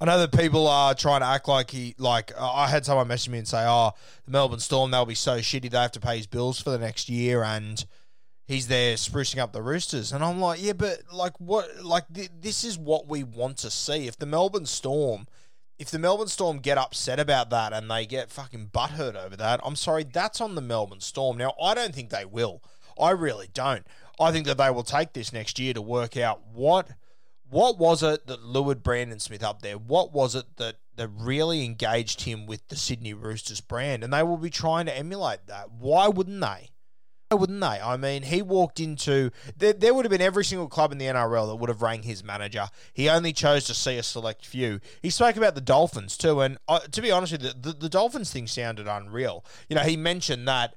I 0.00 0.04
know 0.04 0.18
that 0.18 0.32
people 0.32 0.66
are 0.66 0.94
trying 0.94 1.20
to 1.20 1.26
act 1.26 1.48
like 1.48 1.70
he 1.70 1.94
like 1.98 2.32
I 2.38 2.68
had 2.68 2.84
someone 2.84 3.08
message 3.08 3.30
me 3.30 3.38
and 3.38 3.48
say, 3.48 3.64
"Oh, 3.66 3.92
the 4.24 4.30
Melbourne 4.30 4.60
Storm 4.60 4.90
they'll 4.90 5.06
be 5.06 5.14
so 5.14 5.38
shitty 5.38 5.70
they 5.70 5.78
have 5.78 5.92
to 5.92 6.00
pay 6.00 6.16
his 6.16 6.26
bills 6.26 6.60
for 6.60 6.70
the 6.70 6.78
next 6.78 7.08
year 7.08 7.42
and 7.42 7.84
he's 8.46 8.68
there 8.68 8.96
sprucing 8.96 9.38
up 9.38 9.52
the 9.52 9.62
Roosters." 9.62 10.12
And 10.12 10.24
I'm 10.24 10.40
like, 10.40 10.62
"Yeah, 10.62 10.74
but 10.74 11.02
like 11.12 11.38
what 11.40 11.84
like 11.84 12.04
th- 12.12 12.30
this 12.40 12.64
is 12.64 12.78
what 12.78 13.06
we 13.08 13.22
want 13.22 13.58
to 13.58 13.70
see. 13.70 14.06
If 14.06 14.18
the 14.18 14.26
Melbourne 14.26 14.66
Storm 14.66 15.26
if 15.78 15.90
the 15.90 15.98
Melbourne 15.98 16.28
Storm 16.28 16.58
get 16.58 16.78
upset 16.78 17.18
about 17.18 17.50
that 17.50 17.72
and 17.72 17.90
they 17.90 18.06
get 18.06 18.30
fucking 18.30 18.68
butthurt 18.68 19.16
over 19.16 19.36
that, 19.36 19.58
I'm 19.64 19.74
sorry, 19.74 20.04
that's 20.04 20.40
on 20.40 20.54
the 20.54 20.60
Melbourne 20.60 21.00
Storm. 21.00 21.36
Now, 21.36 21.54
I 21.60 21.74
don't 21.74 21.92
think 21.92 22.10
they 22.10 22.24
will. 22.24 22.62
I 22.96 23.10
really 23.10 23.48
don't. 23.52 23.84
I 24.20 24.30
think 24.30 24.46
that 24.46 24.58
they 24.58 24.70
will 24.70 24.84
take 24.84 25.12
this 25.12 25.32
next 25.32 25.58
year 25.58 25.74
to 25.74 25.82
work 25.82 26.16
out 26.16 26.40
what 26.52 26.90
what 27.52 27.78
was 27.78 28.02
it 28.02 28.26
that 28.28 28.42
lured 28.42 28.82
Brandon 28.82 29.20
Smith 29.20 29.44
up 29.44 29.60
there? 29.60 29.76
What 29.76 30.10
was 30.10 30.34
it 30.34 30.56
that, 30.56 30.76
that 30.96 31.08
really 31.08 31.66
engaged 31.66 32.22
him 32.22 32.46
with 32.46 32.66
the 32.68 32.76
Sydney 32.76 33.12
Roosters 33.12 33.60
brand? 33.60 34.02
And 34.02 34.10
they 34.10 34.22
will 34.22 34.38
be 34.38 34.48
trying 34.48 34.86
to 34.86 34.96
emulate 34.96 35.46
that. 35.48 35.70
Why 35.70 36.08
wouldn't 36.08 36.40
they? 36.40 36.70
Why 37.28 37.36
wouldn't 37.36 37.60
they? 37.60 37.66
I 37.66 37.98
mean, 37.98 38.22
he 38.22 38.40
walked 38.40 38.80
into 38.80 39.30
there, 39.54 39.74
there 39.74 39.92
would 39.92 40.06
have 40.06 40.10
been 40.10 40.22
every 40.22 40.46
single 40.46 40.68
club 40.68 40.92
in 40.92 40.98
the 40.98 41.04
NRL 41.04 41.46
that 41.48 41.56
would 41.56 41.68
have 41.68 41.82
rang 41.82 42.04
his 42.04 42.24
manager. 42.24 42.68
He 42.94 43.10
only 43.10 43.34
chose 43.34 43.64
to 43.64 43.74
see 43.74 43.98
a 43.98 44.02
select 44.02 44.46
few. 44.46 44.80
He 45.02 45.10
spoke 45.10 45.36
about 45.36 45.54
the 45.54 45.60
Dolphins 45.60 46.16
too, 46.16 46.40
and 46.40 46.56
uh, 46.68 46.80
to 46.80 47.02
be 47.02 47.10
honest 47.10 47.32
with 47.32 47.44
you, 47.44 47.50
the, 47.60 47.74
the 47.74 47.88
Dolphins 47.90 48.32
thing 48.32 48.46
sounded 48.46 48.88
unreal. 48.88 49.44
You 49.68 49.76
know, 49.76 49.82
he 49.82 49.98
mentioned 49.98 50.48
that 50.48 50.74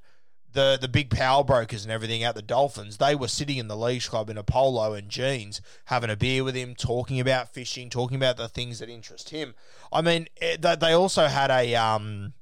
the 0.56 0.76
the 0.80 0.88
big 0.88 1.10
power 1.10 1.44
brokers 1.44 1.84
and 1.84 1.92
everything 1.92 2.24
at 2.24 2.34
the 2.34 2.42
Dolphins, 2.42 2.96
they 2.96 3.14
were 3.14 3.28
sitting 3.28 3.58
in 3.58 3.68
the 3.68 3.76
Leagues 3.76 4.08
Club 4.08 4.28
in 4.28 4.38
a 4.38 4.42
polo 4.42 4.94
and 4.94 5.08
jeans, 5.08 5.60
having 5.84 6.10
a 6.10 6.16
beer 6.16 6.42
with 6.42 6.56
him, 6.56 6.74
talking 6.74 7.20
about 7.20 7.52
fishing, 7.52 7.88
talking 7.88 8.16
about 8.16 8.36
the 8.36 8.48
things 8.48 8.80
that 8.80 8.88
interest 8.88 9.30
him. 9.30 9.54
I 9.92 10.00
mean, 10.00 10.26
eh, 10.40 10.56
they 10.56 10.92
also 10.92 11.26
had 11.26 11.50
a 11.50 11.76
um, 11.76 12.32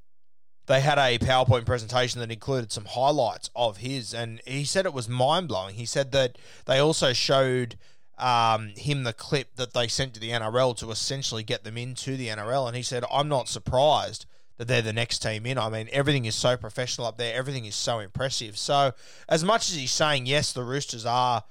they 0.66 0.80
had 0.80 0.96
a 0.96 1.18
PowerPoint 1.18 1.66
presentation 1.66 2.20
that 2.20 2.30
included 2.30 2.72
some 2.72 2.86
highlights 2.86 3.50
of 3.54 3.78
his, 3.78 4.14
and 4.14 4.40
he 4.46 4.64
said 4.64 4.86
it 4.86 4.94
was 4.94 5.08
mind 5.08 5.48
blowing. 5.48 5.74
He 5.74 5.84
said 5.84 6.12
that 6.12 6.38
they 6.66 6.78
also 6.78 7.12
showed 7.12 7.76
um, 8.16 8.68
him 8.76 9.02
the 9.02 9.12
clip 9.12 9.56
that 9.56 9.74
they 9.74 9.88
sent 9.88 10.14
to 10.14 10.20
the 10.20 10.30
NRL 10.30 10.76
to 10.78 10.90
essentially 10.92 11.42
get 11.42 11.64
them 11.64 11.76
into 11.76 12.16
the 12.16 12.28
NRL, 12.28 12.68
and 12.68 12.76
he 12.76 12.82
said, 12.82 13.04
"I'm 13.10 13.28
not 13.28 13.48
surprised." 13.48 14.24
That 14.56 14.68
they're 14.68 14.82
the 14.82 14.92
next 14.92 15.18
team 15.20 15.46
in. 15.46 15.58
I 15.58 15.68
mean, 15.68 15.88
everything 15.92 16.24
is 16.24 16.34
so 16.34 16.56
professional 16.56 17.06
up 17.06 17.18
there. 17.18 17.34
Everything 17.34 17.64
is 17.64 17.74
so 17.74 17.98
impressive. 17.98 18.56
So, 18.56 18.92
as 19.28 19.44
much 19.44 19.68
as 19.68 19.76
he's 19.76 19.92
saying, 19.92 20.26
yes, 20.26 20.52
the 20.52 20.62
Roosters 20.62 21.04
are 21.06 21.44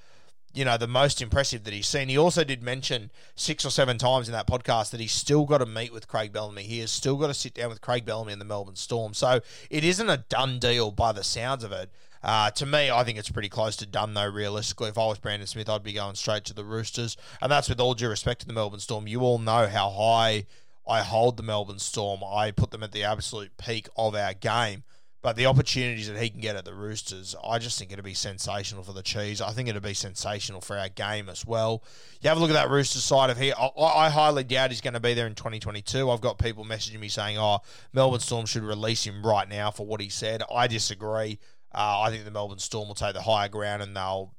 you 0.54 0.64
know, 0.64 0.78
the 0.78 0.88
most 0.88 1.22
impressive 1.22 1.64
that 1.64 1.74
he's 1.74 1.88
seen. 1.88 2.10
He 2.10 2.18
also 2.18 2.44
did 2.44 2.62
mention 2.62 3.10
six 3.36 3.66
or 3.66 3.72
seven 3.72 3.98
times 3.98 4.28
in 4.28 4.34
that 4.34 4.48
podcast 4.48 4.92
that 4.92 5.00
he's 5.00 5.12
still 5.12 5.46
got 5.46 5.58
to 5.58 5.66
meet 5.66 5.92
with 5.92 6.08
Craig 6.08 6.32
Bellamy. 6.32 6.64
He 6.64 6.80
has 6.80 6.92
still 6.92 7.18
got 7.18 7.28
to 7.28 7.34
sit 7.34 7.56
down 7.56 7.70
with 7.70 7.82
Craig 7.82 8.06
Bellamy 8.06 8.34
in 8.34 8.40
the 8.40 8.46
Melbourne 8.46 8.76
Storm. 8.76 9.16
So 9.16 9.42
it 9.72 9.84
isn't 9.84 10.10
a 10.10 10.18
done 10.30 10.60
deal 10.60 10.92
by 10.92 11.12
the 11.12 11.24
sounds 11.24 11.64
of 11.64 11.72
it. 11.72 11.90
Uh, 12.22 12.52
to 12.52 12.66
me, 12.66 12.90
I 12.90 13.04
think 13.04 13.18
it's 13.18 13.32
pretty 13.32 13.50
close 13.50 13.76
to 13.78 13.86
done, 13.86 14.14
though, 14.14 14.30
realistically. 14.30 14.90
If 14.90 14.98
I 14.98 15.08
was 15.08 15.18
Brandon 15.18 15.48
Smith, 15.48 15.68
I'd 15.68 15.84
be 15.84 15.92
going 15.92 16.16
straight 16.16 16.46
to 16.46 16.54
the 16.54 16.64
Roosters. 16.64 17.18
And 17.42 17.52
that's 17.52 17.68
with 17.68 17.82
all 17.82 17.96
due 17.96 18.08
respect 18.08 18.42
to 18.42 18.48
the 18.48 18.54
Melbourne 18.54 18.80
Storm. 18.80 19.08
You 19.08 19.22
all 19.22 19.40
know 19.40 19.68
how 19.68 19.90
high 19.90 20.46
I 20.88 21.02
hold 21.02 21.38
the 21.38 21.44
Melbourne 21.44 21.80
Storm. 21.80 22.22
I 22.24 22.52
put 22.52 22.72
them 22.72 22.84
at 22.84 22.92
the 22.92 23.04
absolute 23.04 23.58
peak 23.58 23.88
of 23.96 24.16
our 24.16 24.34
game. 24.34 24.84
But 25.24 25.38
the 25.38 25.46
opportunities 25.46 26.10
that 26.10 26.22
he 26.22 26.30
can 26.30 26.42
get 26.42 26.58
at 26.58 26.66
the 26.66 26.74
Roosters, 26.74 27.34
I 27.42 27.58
just 27.58 27.80
think 27.80 27.94
it'd 27.94 28.04
be 28.04 28.14
sensational 28.14 28.84
for 28.84 28.92
the 28.92 29.02
Cheese. 29.02 29.40
I 29.40 29.52
think 29.52 29.70
it'd 29.70 29.82
be 29.82 29.94
sensational 29.94 30.60
for 30.60 30.78
our 30.78 30.90
game 30.90 31.30
as 31.30 31.46
well. 31.46 31.82
You 32.22 32.28
have 32.28 32.38
a 32.38 32.42
look 32.42 32.50
at 32.50 32.56
that 32.56 32.70
Roosters 32.70 33.06
side 33.06 33.30
of 33.30 33.38
here. 33.38 33.54
I, 33.58 33.70
I 33.82 34.10
highly 34.10 34.44
doubt 34.44 34.72
he's 34.72 34.82
going 34.82 34.96
to 34.96 35.00
be 35.00 35.14
there 35.14 35.26
in 35.26 35.34
2022. 35.34 36.12
I've 36.12 36.20
got 36.20 36.40
people 36.40 36.66
messaging 36.66 37.00
me 37.00 37.08
saying, 37.08 37.38
oh, 37.38 37.60
Melbourne 37.94 38.20
Storm 38.20 38.46
should 38.46 38.64
release 38.64 39.06
him 39.06 39.26
right 39.26 39.48
now 39.48 39.72
for 39.72 39.86
what 39.86 40.02
he 40.02 40.10
said. 40.10 40.44
I 40.54 40.68
disagree. 40.68 41.40
Uh, 41.74 42.02
I 42.02 42.10
think 42.10 42.26
the 42.26 42.32
Melbourne 42.32 42.60
Storm 42.60 42.90
will 42.90 42.96
take 42.96 43.14
the 43.14 43.22
higher 43.22 43.48
ground 43.48 43.82
and 43.82 43.96
they'll 43.96 44.34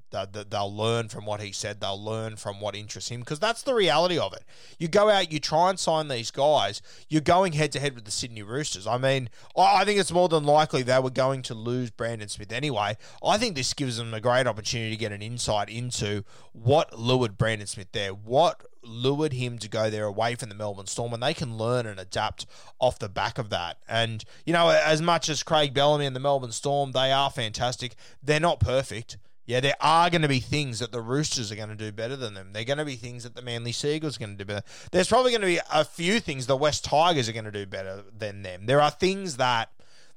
they'll 0.51 0.75
learn 0.75 1.09
from 1.09 1.27
what 1.27 1.41
he 1.41 1.53
said. 1.53 1.81
They'll 1.81 2.03
learn 2.03 2.37
from 2.37 2.61
what 2.61 2.77
interests 2.77 3.11
him 3.11 3.21
because 3.21 3.39
that's 3.39 3.63
the 3.63 3.75
reality 3.75 4.19
of 4.19 4.33
it. 4.33 4.45
You 4.79 4.89
go 4.89 5.11
out, 5.11 5.33
you 5.33 5.41
try 5.41 5.71
and 5.71 5.79
sign 5.79 6.09
these 6.09 6.31
guys. 6.31 6.81
You're 7.09 7.21
going 7.21 7.55
head 7.55 7.73
to 7.73 7.81
head 7.81 7.95
with 7.95 8.05
the 8.05 8.11
Sydney 8.11 8.43
Roosters. 8.43 8.87
I 8.87 8.99
mean, 8.99 9.29
I 9.57 9.85
think 9.85 9.99
it's 9.99 10.13
more 10.13 10.29
than 10.29 10.45
likely 10.45 10.83
they 10.83 10.99
were 11.01 11.11
going 11.11 11.43
to 11.43 11.55
lose 11.55 11.91
Brandon 11.91 12.29
Smith 12.29 12.53
anyway. 12.53 12.97
I 13.23 13.39
think 13.39 13.55
this 13.55 13.75
gives 13.75 13.97
them 13.97 14.15
a 14.15 14.21
great 14.21 14.47
opportunity 14.47 14.91
to 14.91 14.97
get 14.97 15.13
an 15.13 15.23
insight 15.23 15.69
into 15.69 16.25
what 16.53 16.99
lured 16.99 17.37
Brandon 17.37 17.67
Smith 17.67 17.89
there. 17.93 18.11
What 18.11 18.65
lured 18.87 19.33
him 19.33 19.59
to 19.59 19.69
go 19.69 19.91
there 19.91 20.05
away 20.05 20.35
from 20.35 20.49
the 20.49 20.55
Melbourne 20.55 20.87
Storm, 20.87 21.13
and 21.15 21.23
they 21.23 21.35
can 21.35 21.57
learn 21.57 21.87
and 21.87 21.99
adapt 21.99 22.47
off 22.79 22.99
the 22.99 23.09
back 23.09 23.39
of 23.39 23.51
that. 23.51 23.79
And, 23.89 24.25
you 24.45 24.53
know, 24.53 24.69
as 24.69 25.01
much 25.03 25.29
as 25.29 25.43
Craig 25.43 25.75
Bellamy 25.75 26.07
and 26.07 26.15
the 26.15 26.21
Melbourne 26.21 26.53
Storm, 26.53 26.93
they 26.93 27.13
are 27.13 27.31
fantastic, 27.31 27.95
they're 28.23 28.41
not 28.41 28.61
perfect. 28.61 29.17
Yeah, 29.47 29.61
there 29.61 29.77
are 29.81 30.09
going 30.09 30.23
to 30.23 30.29
be 30.29 30.41
things 30.41 30.79
that 30.79 30.91
the 30.91 31.03
Roosters 31.03 31.53
are 31.53 31.57
going 31.57 31.69
to 31.69 31.75
do 31.75 31.93
better 31.93 32.17
than 32.17 32.33
them. 32.35 32.51
They're 32.53 32.65
going 32.65 32.79
to 32.79 32.85
be 32.85 32.97
things 32.97 33.25
that 33.25 33.35
the 33.35 33.43
Manly 33.43 33.73
Seagulls 33.73 34.17
are 34.17 34.21
going 34.21 34.39
to 34.39 34.45
do 34.45 34.47
better. 34.47 34.67
There's 34.91 35.09
probably 35.09 35.33
going 35.33 35.43
to 35.43 35.47
be 35.47 35.61
a 35.73 35.85
few 35.85 36.19
things 36.19 36.47
the 36.47 36.57
West 36.57 36.85
Tigers 36.85 37.29
are 37.29 37.33
going 37.33 37.45
to 37.45 37.51
do 37.51 37.67
better 37.67 38.05
than 38.17 38.43
them. 38.43 38.65
There 38.67 38.81
are 38.81 38.91
things 38.91 39.37
that 39.37 39.71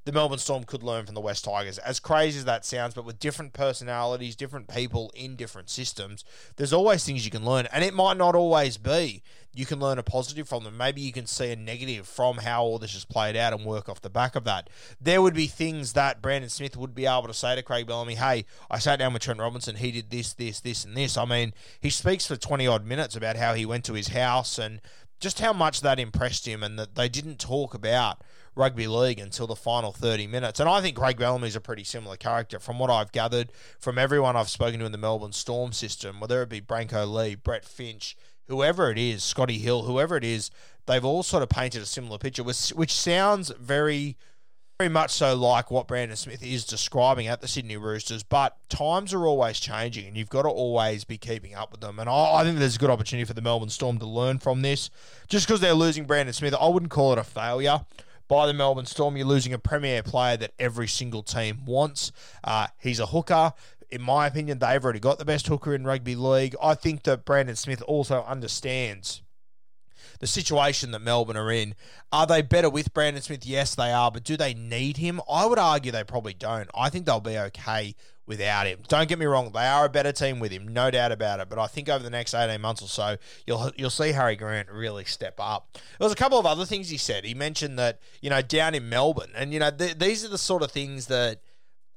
the 0.08 0.12
Melbourne 0.12 0.38
Storm 0.38 0.64
could 0.64 0.82
learn 0.82 1.04
from 1.04 1.14
the 1.14 1.20
West 1.20 1.44
Tigers. 1.44 1.76
As 1.76 2.00
crazy 2.00 2.38
as 2.38 2.46
that 2.46 2.64
sounds, 2.64 2.94
but 2.94 3.04
with 3.04 3.18
different 3.18 3.52
personalities, 3.52 4.34
different 4.34 4.66
people 4.66 5.12
in 5.14 5.36
different 5.36 5.68
systems, 5.68 6.24
there's 6.56 6.72
always 6.72 7.04
things 7.04 7.26
you 7.26 7.30
can 7.30 7.44
learn. 7.44 7.68
And 7.70 7.84
it 7.84 7.92
might 7.92 8.16
not 8.16 8.34
always 8.34 8.78
be 8.78 9.22
you 9.52 9.66
can 9.66 9.80
learn 9.80 9.98
a 9.98 10.02
positive 10.02 10.48
from 10.48 10.64
them. 10.64 10.78
Maybe 10.78 11.02
you 11.02 11.12
can 11.12 11.26
see 11.26 11.52
a 11.52 11.56
negative 11.56 12.08
from 12.08 12.38
how 12.38 12.62
all 12.62 12.78
this 12.78 12.94
has 12.94 13.04
played 13.04 13.36
out 13.36 13.52
and 13.52 13.66
work 13.66 13.86
off 13.86 14.00
the 14.00 14.08
back 14.08 14.34
of 14.34 14.44
that. 14.44 14.70
There 14.98 15.20
would 15.20 15.34
be 15.34 15.46
things 15.46 15.92
that 15.92 16.22
Brandon 16.22 16.48
Smith 16.48 16.74
would 16.74 16.94
be 16.94 17.04
able 17.04 17.26
to 17.26 17.34
say 17.34 17.54
to 17.54 17.62
Craig 17.62 17.86
Bellamy, 17.86 18.14
hey, 18.14 18.46
I 18.70 18.78
sat 18.78 19.00
down 19.00 19.12
with 19.12 19.20
Trent 19.20 19.40
Robinson, 19.40 19.76
he 19.76 19.92
did 19.92 20.08
this, 20.08 20.32
this, 20.32 20.60
this, 20.60 20.86
and 20.86 20.96
this. 20.96 21.18
I 21.18 21.26
mean, 21.26 21.52
he 21.80 21.90
speaks 21.90 22.26
for 22.26 22.36
20 22.36 22.66
odd 22.66 22.86
minutes 22.86 23.14
about 23.14 23.36
how 23.36 23.52
he 23.52 23.66
went 23.66 23.84
to 23.84 23.92
his 23.92 24.08
house 24.08 24.58
and 24.58 24.80
just 25.20 25.40
how 25.40 25.52
much 25.52 25.82
that 25.82 25.98
impressed 25.98 26.48
him 26.48 26.62
and 26.62 26.78
that 26.78 26.94
they 26.94 27.10
didn't 27.10 27.38
talk 27.38 27.74
about 27.74 28.22
rugby 28.58 28.86
league 28.86 29.18
until 29.18 29.46
the 29.46 29.56
final 29.56 29.92
30 29.92 30.26
minutes. 30.26 30.60
And 30.60 30.68
I 30.68 30.80
think 30.80 30.96
Craig 30.96 31.16
Bellamy's 31.16 31.56
a 31.56 31.60
pretty 31.60 31.84
similar 31.84 32.16
character 32.16 32.58
from 32.58 32.78
what 32.78 32.90
I've 32.90 33.12
gathered 33.12 33.52
from 33.78 33.98
everyone 33.98 34.36
I've 34.36 34.50
spoken 34.50 34.80
to 34.80 34.86
in 34.86 34.92
the 34.92 34.98
Melbourne 34.98 35.32
Storm 35.32 35.72
system, 35.72 36.20
whether 36.20 36.42
it 36.42 36.48
be 36.48 36.60
Brenko 36.60 37.10
Lee, 37.10 37.36
Brett 37.36 37.64
Finch, 37.64 38.16
whoever 38.48 38.90
it 38.90 38.98
is, 38.98 39.22
Scotty 39.22 39.58
Hill, 39.58 39.82
whoever 39.82 40.16
it 40.16 40.24
is, 40.24 40.50
they've 40.86 41.04
all 41.04 41.22
sort 41.22 41.42
of 41.42 41.48
painted 41.48 41.82
a 41.82 41.86
similar 41.86 42.18
picture, 42.18 42.42
which, 42.42 42.70
which 42.70 42.92
sounds 42.92 43.52
very 43.58 44.16
very 44.78 44.88
much 44.88 45.10
so 45.10 45.34
like 45.34 45.72
what 45.72 45.88
Brandon 45.88 46.16
Smith 46.16 46.40
is 46.40 46.64
describing 46.64 47.26
at 47.26 47.40
the 47.40 47.48
Sydney 47.48 47.76
Roosters, 47.76 48.22
but 48.22 48.56
times 48.68 49.12
are 49.12 49.26
always 49.26 49.58
changing 49.58 50.06
and 50.06 50.16
you've 50.16 50.28
got 50.28 50.42
to 50.42 50.48
always 50.48 51.02
be 51.02 51.18
keeping 51.18 51.52
up 51.52 51.72
with 51.72 51.80
them. 51.80 51.98
And 51.98 52.08
I, 52.08 52.34
I 52.36 52.44
think 52.44 52.60
there's 52.60 52.76
a 52.76 52.78
good 52.78 52.88
opportunity 52.88 53.24
for 53.24 53.34
the 53.34 53.42
Melbourne 53.42 53.70
Storm 53.70 53.98
to 53.98 54.06
learn 54.06 54.38
from 54.38 54.62
this. 54.62 54.88
Just 55.26 55.48
because 55.48 55.60
they're 55.60 55.74
losing 55.74 56.04
Brandon 56.04 56.32
Smith, 56.32 56.54
I 56.54 56.68
wouldn't 56.68 56.92
call 56.92 57.12
it 57.12 57.18
a 57.18 57.24
failure 57.24 57.80
by 58.28 58.46
the 58.46 58.52
Melbourne 58.52 58.86
Storm. 58.86 59.16
You're 59.16 59.26
losing 59.26 59.52
a 59.52 59.58
premier 59.58 60.02
player 60.02 60.36
that 60.36 60.52
every 60.58 60.86
single 60.86 61.22
team 61.22 61.64
wants. 61.64 62.12
Uh, 62.44 62.68
he's 62.78 63.00
a 63.00 63.06
hooker. 63.06 63.54
In 63.90 64.02
my 64.02 64.26
opinion, 64.26 64.58
they've 64.58 64.84
already 64.84 65.00
got 65.00 65.18
the 65.18 65.24
best 65.24 65.46
hooker 65.46 65.74
in 65.74 65.84
rugby 65.84 66.14
league. 66.14 66.54
I 66.62 66.74
think 66.74 67.04
that 67.04 67.24
Brandon 67.24 67.56
Smith 67.56 67.82
also 67.88 68.22
understands 68.22 69.22
the 70.20 70.26
situation 70.26 70.90
that 70.90 71.00
Melbourne 71.00 71.36
are 71.36 71.50
in. 71.50 71.74
Are 72.12 72.26
they 72.26 72.42
better 72.42 72.68
with 72.68 72.92
Brandon 72.92 73.22
Smith? 73.22 73.46
Yes, 73.46 73.74
they 73.74 73.90
are. 73.90 74.10
But 74.10 74.24
do 74.24 74.36
they 74.36 74.52
need 74.52 74.98
him? 74.98 75.20
I 75.30 75.46
would 75.46 75.58
argue 75.58 75.90
they 75.90 76.04
probably 76.04 76.34
don't. 76.34 76.68
I 76.74 76.90
think 76.90 77.06
they'll 77.06 77.20
be 77.20 77.38
okay 77.38 77.94
without 78.28 78.66
him. 78.66 78.80
Don't 78.86 79.08
get 79.08 79.18
me 79.18 79.26
wrong; 79.26 79.50
they 79.52 79.66
are 79.66 79.86
a 79.86 79.88
better 79.88 80.12
team 80.12 80.38
with 80.38 80.52
him, 80.52 80.68
no 80.68 80.90
doubt 80.90 81.10
about 81.10 81.40
it. 81.40 81.48
But 81.48 81.58
I 81.58 81.66
think 81.66 81.88
over 81.88 82.04
the 82.04 82.10
next 82.10 82.34
eighteen 82.34 82.60
months 82.60 82.82
or 82.82 82.88
so, 82.88 83.16
you'll 83.46 83.72
you'll 83.76 83.90
see 83.90 84.12
Harry 84.12 84.36
Grant 84.36 84.70
really 84.70 85.04
step 85.04 85.34
up. 85.38 85.70
There 85.98 86.04
was 86.04 86.12
a 86.12 86.16
couple 86.16 86.38
of 86.38 86.46
other 86.46 86.64
things 86.64 86.90
he 86.90 86.98
said. 86.98 87.24
He 87.24 87.34
mentioned 87.34 87.78
that 87.78 88.00
you 88.20 88.30
know 88.30 88.42
down 88.42 88.74
in 88.74 88.88
Melbourne, 88.88 89.32
and 89.34 89.52
you 89.52 89.58
know 89.58 89.70
th- 89.70 89.98
these 89.98 90.24
are 90.24 90.28
the 90.28 90.38
sort 90.38 90.62
of 90.62 90.70
things 90.70 91.06
that. 91.06 91.40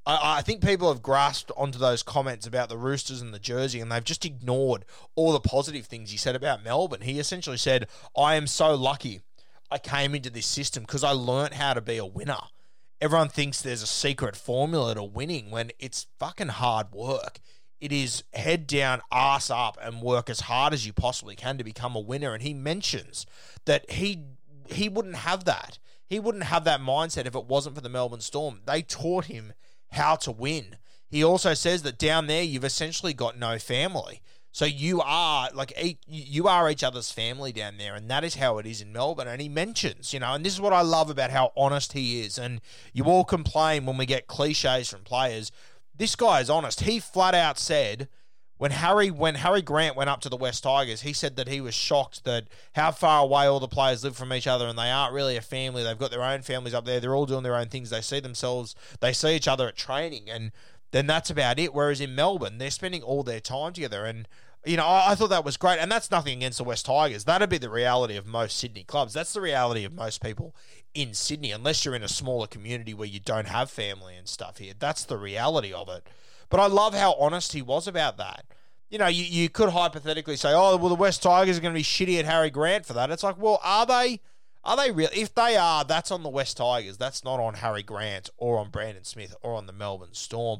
I, 0.03 0.39
I 0.39 0.41
think 0.41 0.65
people 0.65 0.91
have 0.91 1.03
grasped 1.03 1.51
onto 1.55 1.77
those 1.77 2.01
comments 2.01 2.47
about 2.47 2.69
the 2.69 2.77
Roosters 2.77 3.21
and 3.21 3.35
the 3.35 3.37
jersey, 3.37 3.79
and 3.79 3.91
they've 3.91 4.03
just 4.03 4.25
ignored 4.25 4.83
all 5.13 5.31
the 5.31 5.39
positive 5.39 5.85
things 5.85 6.09
he 6.09 6.17
said 6.17 6.35
about 6.35 6.63
Melbourne. 6.63 7.01
He 7.01 7.19
essentially 7.19 7.57
said, 7.57 7.87
"I 8.17 8.33
am 8.33 8.47
so 8.47 8.73
lucky 8.73 9.21
I 9.69 9.77
came 9.77 10.15
into 10.15 10.31
this 10.31 10.47
system 10.47 10.81
because 10.83 11.03
I 11.03 11.11
learnt 11.11 11.53
how 11.53 11.75
to 11.75 11.81
be 11.81 11.97
a 11.97 12.05
winner." 12.05 12.39
Everyone 13.01 13.29
thinks 13.29 13.61
there's 13.61 13.81
a 13.81 13.87
secret 13.87 14.35
formula 14.35 14.93
to 14.95 15.03
winning 15.03 15.49
when 15.49 15.71
it's 15.79 16.07
fucking 16.19 16.49
hard 16.49 16.91
work. 16.93 17.39
It 17.79 17.91
is 17.91 18.23
head 18.33 18.67
down, 18.67 19.01
ass 19.11 19.49
up, 19.49 19.77
and 19.81 20.03
work 20.03 20.29
as 20.29 20.41
hard 20.41 20.71
as 20.71 20.85
you 20.85 20.93
possibly 20.93 21.35
can 21.35 21.57
to 21.57 21.63
become 21.63 21.95
a 21.95 21.99
winner. 21.99 22.33
And 22.33 22.43
he 22.43 22.53
mentions 22.53 23.25
that 23.65 23.89
he 23.89 24.25
he 24.67 24.87
wouldn't 24.87 25.15
have 25.15 25.45
that. 25.45 25.79
He 26.07 26.19
wouldn't 26.19 26.43
have 26.45 26.63
that 26.65 26.79
mindset 26.79 27.25
if 27.25 27.35
it 27.35 27.45
wasn't 27.45 27.75
for 27.75 27.81
the 27.81 27.89
Melbourne 27.89 28.21
Storm. 28.21 28.61
They 28.65 28.83
taught 28.83 29.25
him 29.25 29.53
how 29.93 30.15
to 30.17 30.31
win. 30.31 30.77
He 31.09 31.23
also 31.23 31.53
says 31.55 31.81
that 31.81 31.97
down 31.97 32.27
there 32.27 32.43
you've 32.43 32.63
essentially 32.63 33.13
got 33.13 33.37
no 33.37 33.57
family. 33.57 34.21
So 34.51 34.65
you 34.65 35.01
are 35.01 35.49
like 35.53 35.73
you 36.07 36.47
are 36.47 36.69
each 36.69 36.83
other's 36.83 37.11
family 37.11 37.51
down 37.51 37.77
there, 37.77 37.95
and 37.95 38.09
that 38.09 38.23
is 38.23 38.35
how 38.35 38.57
it 38.57 38.65
is 38.65 38.81
in 38.81 38.91
Melbourne. 38.91 39.27
And 39.27 39.41
he 39.41 39.49
mentions, 39.49 40.13
you 40.13 40.19
know, 40.19 40.33
and 40.33 40.45
this 40.45 40.53
is 40.53 40.61
what 40.61 40.73
I 40.73 40.81
love 40.81 41.09
about 41.09 41.31
how 41.31 41.51
honest 41.55 41.93
he 41.93 42.21
is. 42.21 42.37
And 42.37 42.59
you 42.93 43.05
all 43.05 43.23
complain 43.23 43.85
when 43.85 43.97
we 43.97 44.05
get 44.05 44.27
cliches 44.27 44.89
from 44.89 45.01
players. 45.01 45.51
This 45.95 46.15
guy 46.15 46.41
is 46.41 46.49
honest. 46.49 46.81
He 46.81 46.99
flat 46.99 47.33
out 47.33 47.57
said 47.57 48.09
when 48.61 48.69
Harry 48.69 49.09
when 49.09 49.33
Harry 49.33 49.63
Grant 49.63 49.95
went 49.95 50.11
up 50.11 50.21
to 50.21 50.29
the 50.29 50.37
West 50.37 50.61
Tigers, 50.61 51.01
he 51.01 51.13
said 51.13 51.35
that 51.35 51.47
he 51.47 51.59
was 51.61 51.73
shocked 51.73 52.25
that 52.25 52.43
how 52.75 52.91
far 52.91 53.23
away 53.23 53.47
all 53.47 53.59
the 53.59 53.67
players 53.67 54.03
live 54.03 54.15
from 54.15 54.31
each 54.31 54.45
other, 54.45 54.67
and 54.67 54.77
they 54.77 54.91
aren't 54.91 55.15
really 55.15 55.35
a 55.35 55.41
family. 55.41 55.83
They've 55.83 55.97
got 55.97 56.11
their 56.11 56.21
own 56.21 56.43
families 56.43 56.75
up 56.75 56.85
there. 56.85 56.99
They're 56.99 57.15
all 57.15 57.25
doing 57.25 57.41
their 57.41 57.55
own 57.55 57.69
things. 57.69 57.89
They 57.89 58.01
see 58.01 58.19
themselves. 58.19 58.75
They 58.99 59.13
see 59.13 59.35
each 59.35 59.47
other 59.47 59.67
at 59.67 59.75
training, 59.75 60.29
and 60.29 60.51
then 60.91 61.07
that's 61.07 61.29
about 61.29 61.59
it. 61.59 61.73
Whereas 61.73 62.01
in 62.01 62.15
Melbourne, 62.15 62.57
they're 62.57 62.71
spending 62.71 63.01
all 63.01 63.23
their 63.23 63.39
time 63.39 63.73
together. 63.73 64.05
And, 64.05 64.27
you 64.65 64.77
know, 64.77 64.85
I, 64.85 65.11
I, 65.11 65.15
thought 65.15 65.29
that 65.29 65.45
was 65.45 65.57
great. 65.57 65.79
And 65.79 65.91
that's 65.91 66.11
nothing 66.11 66.37
against 66.37 66.57
the 66.57 66.63
West 66.63 66.85
Tigers. 66.85 67.23
That'd 67.23 67.49
be 67.49 67.57
the 67.57 67.69
reality 67.69 68.15
of 68.15 68.25
most 68.25 68.57
Sydney 68.57 68.83
clubs. 68.83 69.13
That's 69.13 69.33
the 69.33 69.41
reality 69.41 69.83
of 69.83 69.93
most 69.93 70.21
people 70.21 70.55
in 70.93 71.13
Sydney, 71.13 71.51
unless 71.51 71.85
you're 71.85 71.95
in 71.95 72.03
a 72.03 72.09
smaller 72.09 72.47
community 72.47 72.93
where 72.93 73.07
you 73.07 73.19
don't 73.19 73.47
have 73.47 73.71
family 73.71 74.15
and 74.15 74.27
stuff 74.27 74.57
here. 74.57 74.73
That's 74.77 75.05
the 75.05 75.17
reality 75.17 75.73
of 75.73 75.89
it. 75.89 76.07
But 76.49 76.59
I 76.59 76.67
love 76.67 76.93
how 76.93 77.13
honest 77.13 77.53
he 77.53 77.61
was 77.61 77.87
about 77.87 78.17
that. 78.17 78.45
You 78.89 78.97
know, 78.97 79.07
you, 79.07 79.23
you 79.23 79.47
could 79.47 79.69
hypothetically 79.69 80.35
say, 80.35 80.51
oh, 80.53 80.75
well, 80.75 80.89
the 80.89 80.95
West 80.95 81.23
Tigers 81.23 81.57
are 81.57 81.61
going 81.61 81.73
to 81.73 81.79
be 81.79 81.83
shitty 81.83 82.19
at 82.19 82.25
Harry 82.25 82.49
Grant 82.49 82.85
for 82.85 82.91
that. 82.93 83.09
It's 83.09 83.23
like, 83.23 83.41
well, 83.41 83.61
are 83.63 83.85
they? 83.85 84.19
Are 84.63 84.77
they 84.77 84.91
real? 84.91 85.09
If 85.15 85.33
they 85.33 85.55
are, 85.55 85.83
that's 85.83 86.11
on 86.11 86.23
the 86.23 86.29
West 86.29 86.57
Tigers. 86.57 86.97
That's 86.97 87.23
not 87.23 87.39
on 87.39 87.55
Harry 87.55 87.81
Grant 87.81 88.29
or 88.37 88.59
on 88.59 88.69
Brandon 88.69 89.05
Smith 89.05 89.33
or 89.41 89.55
on 89.55 89.65
the 89.65 89.73
Melbourne 89.73 90.13
Storm. 90.13 90.59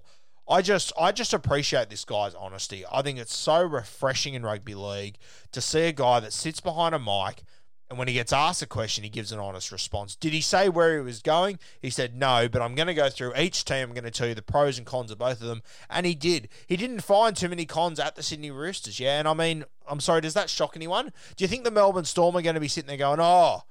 I 0.51 0.61
just 0.61 0.91
I 0.99 1.11
just 1.11 1.33
appreciate 1.33 1.89
this 1.89 2.05
guy's 2.05 2.35
honesty. 2.35 2.83
I 2.91 3.01
think 3.01 3.17
it's 3.17 3.35
so 3.35 3.63
refreshing 3.63 4.33
in 4.33 4.43
rugby 4.43 4.75
league 4.75 5.17
to 5.53 5.61
see 5.61 5.87
a 5.87 5.93
guy 5.93 6.19
that 6.19 6.33
sits 6.33 6.59
behind 6.59 6.93
a 6.93 6.99
mic 6.99 7.43
and 7.91 7.97
when 7.97 8.07
he 8.07 8.13
gets 8.13 8.31
asked 8.31 8.61
a 8.61 8.67
question, 8.67 9.03
he 9.03 9.09
gives 9.09 9.33
an 9.33 9.39
honest 9.39 9.69
response. 9.69 10.15
Did 10.15 10.31
he 10.31 10.39
say 10.39 10.69
where 10.69 10.95
he 10.95 11.03
was 11.03 11.21
going? 11.21 11.59
He 11.81 11.89
said 11.89 12.15
no, 12.15 12.47
but 12.47 12.61
I'm 12.61 12.73
going 12.73 12.87
to 12.87 12.93
go 12.93 13.09
through 13.09 13.35
each 13.35 13.65
team. 13.65 13.89
I'm 13.89 13.93
going 13.93 14.05
to 14.05 14.11
tell 14.11 14.29
you 14.29 14.33
the 14.33 14.41
pros 14.41 14.77
and 14.77 14.87
cons 14.87 15.11
of 15.11 15.17
both 15.17 15.41
of 15.41 15.47
them. 15.47 15.61
And 15.89 16.05
he 16.05 16.15
did. 16.15 16.47
He 16.67 16.77
didn't 16.77 17.01
find 17.01 17.35
too 17.35 17.49
many 17.49 17.65
cons 17.65 17.99
at 17.99 18.15
the 18.15 18.23
Sydney 18.23 18.49
Roosters. 18.49 18.97
Yeah. 18.97 19.19
And 19.19 19.27
I 19.27 19.33
mean, 19.33 19.65
I'm 19.85 19.99
sorry, 19.99 20.21
does 20.21 20.35
that 20.35 20.49
shock 20.49 20.77
anyone? 20.77 21.11
Do 21.35 21.43
you 21.43 21.49
think 21.49 21.65
the 21.65 21.69
Melbourne 21.69 22.05
Storm 22.05 22.37
are 22.37 22.41
going 22.41 22.55
to 22.55 22.61
be 22.61 22.69
sitting 22.69 22.87
there 22.87 22.95
going, 22.95 23.19
oh, 23.19 23.63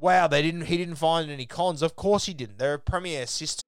wow, 0.00 0.26
they 0.26 0.42
didn't, 0.42 0.62
he 0.62 0.76
didn't 0.76 0.96
find 0.96 1.30
any 1.30 1.46
cons? 1.46 1.80
Of 1.80 1.94
course 1.94 2.26
he 2.26 2.34
didn't. 2.34 2.58
They're 2.58 2.74
a 2.74 2.78
premier 2.80 3.28
system 3.28 3.67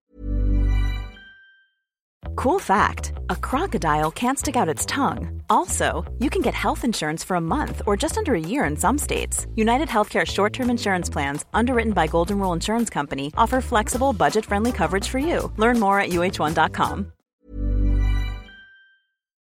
Cool 2.40 2.58
fact 2.58 3.12
a 3.28 3.36
crocodile 3.36 4.10
can't 4.10 4.38
stick 4.38 4.56
out 4.56 4.66
its 4.66 4.86
tongue. 4.86 5.42
Also, 5.50 6.10
you 6.20 6.30
can 6.30 6.40
get 6.40 6.54
health 6.54 6.86
insurance 6.86 7.22
for 7.22 7.34
a 7.34 7.40
month 7.40 7.82
or 7.86 7.98
just 7.98 8.16
under 8.16 8.34
a 8.34 8.40
year 8.40 8.64
in 8.64 8.78
some 8.78 8.96
states. 8.96 9.46
United 9.56 9.88
Healthcare 9.88 10.26
short 10.26 10.54
term 10.54 10.70
insurance 10.70 11.10
plans, 11.10 11.44
underwritten 11.52 11.92
by 11.92 12.06
Golden 12.06 12.38
Rule 12.38 12.54
Insurance 12.54 12.88
Company, 12.88 13.30
offer 13.36 13.60
flexible, 13.60 14.14
budget 14.14 14.46
friendly 14.46 14.72
coverage 14.72 15.06
for 15.06 15.18
you. 15.18 15.52
Learn 15.58 15.78
more 15.78 16.00
at 16.00 16.08
uh1.com. 16.08 17.12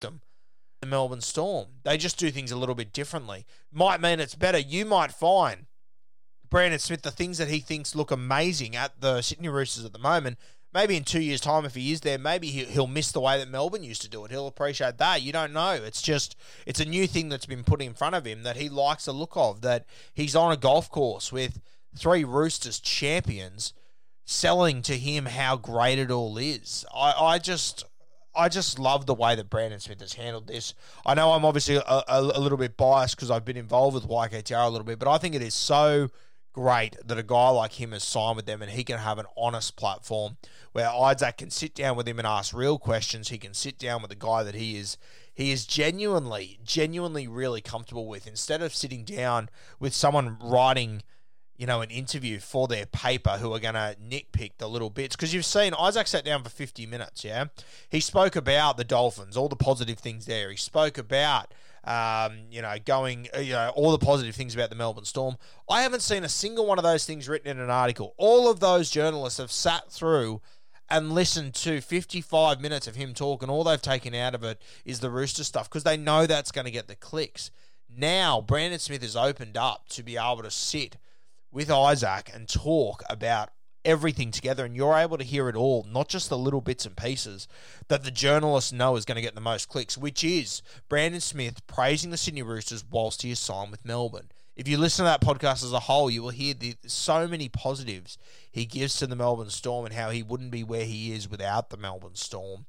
The 0.00 0.86
Melbourne 0.88 1.20
Storm. 1.20 1.68
They 1.84 1.96
just 1.96 2.18
do 2.18 2.32
things 2.32 2.50
a 2.50 2.56
little 2.56 2.74
bit 2.74 2.92
differently. 2.92 3.46
Might 3.70 4.00
mean 4.00 4.18
it's 4.18 4.34
better. 4.34 4.58
You 4.58 4.84
might 4.84 5.12
find 5.12 5.66
Brandon 6.50 6.80
Smith 6.80 7.02
the 7.02 7.12
things 7.12 7.38
that 7.38 7.46
he 7.46 7.60
thinks 7.60 7.94
look 7.94 8.10
amazing 8.10 8.74
at 8.74 9.00
the 9.00 9.22
Sydney 9.22 9.48
Roosters 9.48 9.84
at 9.84 9.92
the 9.92 10.00
moment 10.00 10.38
maybe 10.72 10.96
in 10.96 11.04
two 11.04 11.20
years' 11.20 11.40
time, 11.40 11.64
if 11.64 11.74
he 11.74 11.92
is 11.92 12.00
there, 12.00 12.18
maybe 12.18 12.48
he'll 12.48 12.86
miss 12.86 13.12
the 13.12 13.20
way 13.20 13.38
that 13.38 13.48
Melbourne 13.48 13.82
used 13.82 14.02
to 14.02 14.08
do 14.08 14.24
it. 14.24 14.30
He'll 14.30 14.46
appreciate 14.46 14.98
that. 14.98 15.22
You 15.22 15.32
don't 15.32 15.52
know. 15.52 15.72
It's 15.72 16.02
just 16.02 16.36
it's 16.66 16.80
a 16.80 16.84
new 16.84 17.06
thing 17.06 17.28
that's 17.28 17.46
been 17.46 17.64
put 17.64 17.82
in 17.82 17.94
front 17.94 18.14
of 18.14 18.24
him 18.24 18.42
that 18.42 18.56
he 18.56 18.68
likes 18.68 19.04
the 19.04 19.12
look 19.12 19.32
of. 19.36 19.60
That 19.62 19.86
he's 20.14 20.36
on 20.36 20.52
a 20.52 20.56
golf 20.56 20.90
course 20.90 21.32
with 21.32 21.60
three 21.96 22.24
Roosters 22.24 22.80
champions, 22.80 23.72
selling 24.24 24.82
to 24.82 24.96
him 24.96 25.26
how 25.26 25.56
great 25.56 25.98
it 25.98 26.10
all 26.10 26.38
is. 26.38 26.84
I, 26.94 27.12
I 27.12 27.38
just. 27.38 27.84
I 28.32 28.48
just 28.48 28.78
love 28.78 29.06
the 29.06 29.14
way 29.14 29.34
that 29.34 29.50
Brandon 29.50 29.80
Smith 29.80 30.00
has 30.00 30.12
handled 30.12 30.46
this. 30.46 30.72
I 31.04 31.14
know 31.14 31.32
I'm 31.32 31.44
obviously 31.44 31.74
a, 31.74 31.82
a, 31.82 32.04
a 32.06 32.38
little 32.38 32.56
bit 32.56 32.76
biased 32.76 33.16
because 33.16 33.28
I've 33.28 33.44
been 33.44 33.56
involved 33.56 33.96
with 33.96 34.06
YKTR 34.08 34.66
a 34.66 34.68
little 34.68 34.84
bit, 34.84 35.00
but 35.00 35.08
I 35.08 35.18
think 35.18 35.34
it 35.34 35.42
is 35.42 35.52
so 35.52 36.10
great 36.52 36.96
that 37.06 37.18
a 37.18 37.22
guy 37.22 37.48
like 37.50 37.80
him 37.80 37.92
has 37.92 38.04
signed 38.04 38.36
with 38.36 38.46
them 38.46 38.62
and 38.62 38.72
he 38.72 38.84
can 38.84 38.98
have 38.98 39.18
an 39.18 39.26
honest 39.36 39.76
platform 39.76 40.36
where 40.72 40.88
Isaac 40.88 41.38
can 41.38 41.50
sit 41.50 41.74
down 41.74 41.96
with 41.96 42.08
him 42.08 42.18
and 42.18 42.26
ask 42.26 42.54
real 42.54 42.78
questions. 42.78 43.28
He 43.28 43.38
can 43.38 43.54
sit 43.54 43.78
down 43.78 44.02
with 44.02 44.10
a 44.10 44.16
guy 44.16 44.42
that 44.42 44.54
he 44.54 44.76
is 44.76 44.96
he 45.32 45.52
is 45.52 45.64
genuinely, 45.64 46.58
genuinely 46.64 47.26
really 47.26 47.60
comfortable 47.60 48.06
with. 48.06 48.26
Instead 48.26 48.62
of 48.62 48.74
sitting 48.74 49.04
down 49.04 49.48
with 49.78 49.94
someone 49.94 50.36
writing, 50.42 51.02
you 51.56 51.66
know, 51.66 51.80
an 51.80 51.90
interview 51.90 52.38
for 52.38 52.68
their 52.68 52.84
paper 52.84 53.38
who 53.38 53.52
are 53.54 53.60
going 53.60 53.74
to 53.74 53.96
nitpick 54.02 54.52
the 54.58 54.68
little 54.68 54.90
bits. 54.90 55.16
Because 55.16 55.32
you've 55.32 55.46
seen 55.46 55.72
Isaac 55.78 56.08
sat 56.08 56.24
down 56.24 56.42
for 56.42 56.50
50 56.50 56.84
minutes, 56.84 57.24
yeah? 57.24 57.46
He 57.88 58.00
spoke 58.00 58.36
about 58.36 58.76
the 58.76 58.84
Dolphins, 58.84 59.36
all 59.36 59.48
the 59.48 59.56
positive 59.56 59.98
things 59.98 60.26
there. 60.26 60.50
He 60.50 60.56
spoke 60.56 60.98
about 60.98 61.54
um, 61.84 62.40
you 62.50 62.62
know, 62.62 62.74
going, 62.84 63.28
uh, 63.34 63.40
you 63.40 63.52
know, 63.52 63.72
all 63.74 63.92
the 63.92 64.04
positive 64.04 64.34
things 64.34 64.54
about 64.54 64.70
the 64.70 64.76
Melbourne 64.76 65.04
Storm. 65.04 65.36
I 65.68 65.82
haven't 65.82 66.02
seen 66.02 66.24
a 66.24 66.28
single 66.28 66.66
one 66.66 66.78
of 66.78 66.84
those 66.84 67.06
things 67.06 67.28
written 67.28 67.50
in 67.50 67.58
an 67.58 67.70
article. 67.70 68.14
All 68.18 68.50
of 68.50 68.60
those 68.60 68.90
journalists 68.90 69.38
have 69.38 69.52
sat 69.52 69.90
through 69.90 70.40
and 70.90 71.12
listened 71.12 71.54
to 71.54 71.80
55 71.80 72.60
minutes 72.60 72.86
of 72.86 72.96
him 72.96 73.14
talk, 73.14 73.42
and 73.42 73.50
all 73.50 73.64
they've 73.64 73.80
taken 73.80 74.14
out 74.14 74.34
of 74.34 74.42
it 74.42 74.60
is 74.84 75.00
the 75.00 75.10
Rooster 75.10 75.44
stuff 75.44 75.70
because 75.70 75.84
they 75.84 75.96
know 75.96 76.26
that's 76.26 76.50
going 76.50 76.64
to 76.64 76.70
get 76.70 76.88
the 76.88 76.96
clicks. 76.96 77.50
Now, 77.88 78.40
Brandon 78.40 78.78
Smith 78.78 79.02
has 79.02 79.16
opened 79.16 79.56
up 79.56 79.88
to 79.90 80.02
be 80.02 80.16
able 80.16 80.42
to 80.42 80.50
sit 80.50 80.96
with 81.52 81.70
Isaac 81.70 82.30
and 82.34 82.48
talk 82.48 83.02
about 83.08 83.50
everything 83.84 84.30
together 84.30 84.64
and 84.64 84.76
you're 84.76 84.96
able 84.96 85.18
to 85.18 85.24
hear 85.24 85.48
it 85.48 85.56
all, 85.56 85.86
not 85.90 86.08
just 86.08 86.28
the 86.28 86.38
little 86.38 86.60
bits 86.60 86.86
and 86.86 86.96
pieces 86.96 87.48
that 87.88 88.04
the 88.04 88.10
journalists 88.10 88.72
know 88.72 88.96
is 88.96 89.04
going 89.04 89.16
to 89.16 89.22
get 89.22 89.34
the 89.34 89.40
most 89.40 89.68
clicks, 89.68 89.96
which 89.96 90.22
is 90.22 90.62
Brandon 90.88 91.20
Smith 91.20 91.66
praising 91.66 92.10
the 92.10 92.16
Sydney 92.16 92.42
Roosters 92.42 92.84
whilst 92.90 93.22
he 93.22 93.30
is 93.30 93.38
signed 93.38 93.70
with 93.70 93.84
Melbourne. 93.84 94.30
If 94.56 94.68
you 94.68 94.76
listen 94.76 95.04
to 95.04 95.10
that 95.10 95.22
podcast 95.22 95.64
as 95.64 95.72
a 95.72 95.80
whole, 95.80 96.10
you 96.10 96.22
will 96.22 96.30
hear 96.30 96.52
the, 96.52 96.74
so 96.86 97.26
many 97.26 97.48
positives 97.48 98.18
he 98.50 98.66
gives 98.66 98.96
to 98.98 99.06
the 99.06 99.16
Melbourne 99.16 99.50
Storm 99.50 99.86
and 99.86 99.94
how 99.94 100.10
he 100.10 100.22
wouldn't 100.22 100.50
be 100.50 100.64
where 100.64 100.84
he 100.84 101.12
is 101.12 101.30
without 101.30 101.70
the 101.70 101.76
Melbourne 101.76 102.16
Storm. 102.16 102.66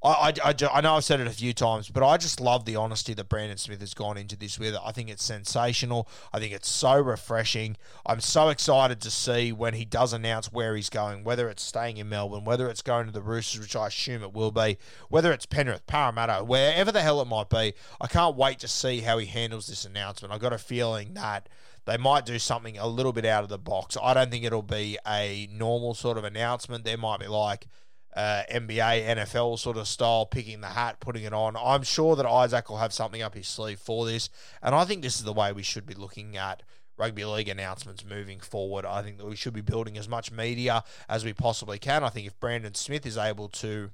I, 0.00 0.32
I, 0.44 0.54
I, 0.72 0.80
know 0.80 0.94
I've 0.94 1.04
said 1.04 1.20
it 1.20 1.26
a 1.26 1.30
few 1.30 1.52
times, 1.52 1.88
but 1.88 2.04
I 2.04 2.18
just 2.18 2.40
love 2.40 2.64
the 2.64 2.76
honesty 2.76 3.14
that 3.14 3.28
Brandon 3.28 3.58
Smith 3.58 3.80
has 3.80 3.94
gone 3.94 4.16
into 4.16 4.36
this 4.36 4.56
with. 4.56 4.76
I 4.84 4.92
think 4.92 5.10
it's 5.10 5.24
sensational. 5.24 6.08
I 6.32 6.38
think 6.38 6.52
it's 6.52 6.68
so 6.68 7.00
refreshing. 7.00 7.76
I'm 8.06 8.20
so 8.20 8.48
excited 8.48 9.00
to 9.00 9.10
see 9.10 9.50
when 9.50 9.74
he 9.74 9.84
does 9.84 10.12
announce 10.12 10.52
where 10.52 10.76
he's 10.76 10.88
going, 10.88 11.24
whether 11.24 11.48
it's 11.48 11.64
staying 11.64 11.96
in 11.96 12.08
Melbourne, 12.08 12.44
whether 12.44 12.68
it's 12.68 12.82
going 12.82 13.06
to 13.06 13.12
the 13.12 13.22
Roosters, 13.22 13.60
which 13.60 13.74
I 13.74 13.88
assume 13.88 14.22
it 14.22 14.32
will 14.32 14.52
be, 14.52 14.78
whether 15.08 15.32
it's 15.32 15.46
Penrith, 15.46 15.86
Parramatta, 15.88 16.44
wherever 16.44 16.92
the 16.92 17.02
hell 17.02 17.20
it 17.20 17.26
might 17.26 17.48
be. 17.48 17.74
I 18.00 18.06
can't 18.06 18.36
wait 18.36 18.60
to 18.60 18.68
see 18.68 19.00
how 19.00 19.18
he 19.18 19.26
handles 19.26 19.66
this 19.66 19.84
announcement. 19.84 20.32
I've 20.32 20.40
got 20.40 20.52
a 20.52 20.58
feeling 20.58 21.14
that 21.14 21.48
they 21.86 21.96
might 21.96 22.24
do 22.24 22.38
something 22.38 22.78
a 22.78 22.86
little 22.86 23.12
bit 23.12 23.24
out 23.24 23.42
of 23.42 23.48
the 23.48 23.58
box. 23.58 23.96
I 24.00 24.14
don't 24.14 24.30
think 24.30 24.44
it'll 24.44 24.62
be 24.62 24.96
a 25.04 25.48
normal 25.50 25.94
sort 25.94 26.18
of 26.18 26.24
announcement. 26.24 26.84
There 26.84 26.98
might 26.98 27.18
be 27.18 27.26
like, 27.26 27.66
uh, 28.14 28.42
NBA, 28.50 29.06
NFL 29.06 29.58
sort 29.58 29.76
of 29.76 29.86
style, 29.86 30.26
picking 30.26 30.60
the 30.60 30.68
hat, 30.68 31.00
putting 31.00 31.24
it 31.24 31.32
on. 31.32 31.56
I'm 31.56 31.82
sure 31.82 32.16
that 32.16 32.26
Isaac 32.26 32.68
will 32.68 32.78
have 32.78 32.92
something 32.92 33.22
up 33.22 33.34
his 33.34 33.48
sleeve 33.48 33.78
for 33.78 34.06
this, 34.06 34.30
and 34.62 34.74
I 34.74 34.84
think 34.84 35.02
this 35.02 35.16
is 35.16 35.24
the 35.24 35.32
way 35.32 35.52
we 35.52 35.62
should 35.62 35.86
be 35.86 35.94
looking 35.94 36.36
at 36.36 36.62
rugby 36.98 37.24
league 37.24 37.48
announcements 37.48 38.04
moving 38.04 38.40
forward. 38.40 38.84
I 38.84 39.02
think 39.02 39.18
that 39.18 39.26
we 39.26 39.36
should 39.36 39.54
be 39.54 39.60
building 39.60 39.96
as 39.96 40.08
much 40.08 40.32
media 40.32 40.82
as 41.08 41.24
we 41.24 41.32
possibly 41.32 41.78
can. 41.78 42.02
I 42.02 42.08
think 42.08 42.26
if 42.26 42.38
Brandon 42.40 42.74
Smith 42.74 43.06
is 43.06 43.16
able 43.16 43.48
to 43.48 43.90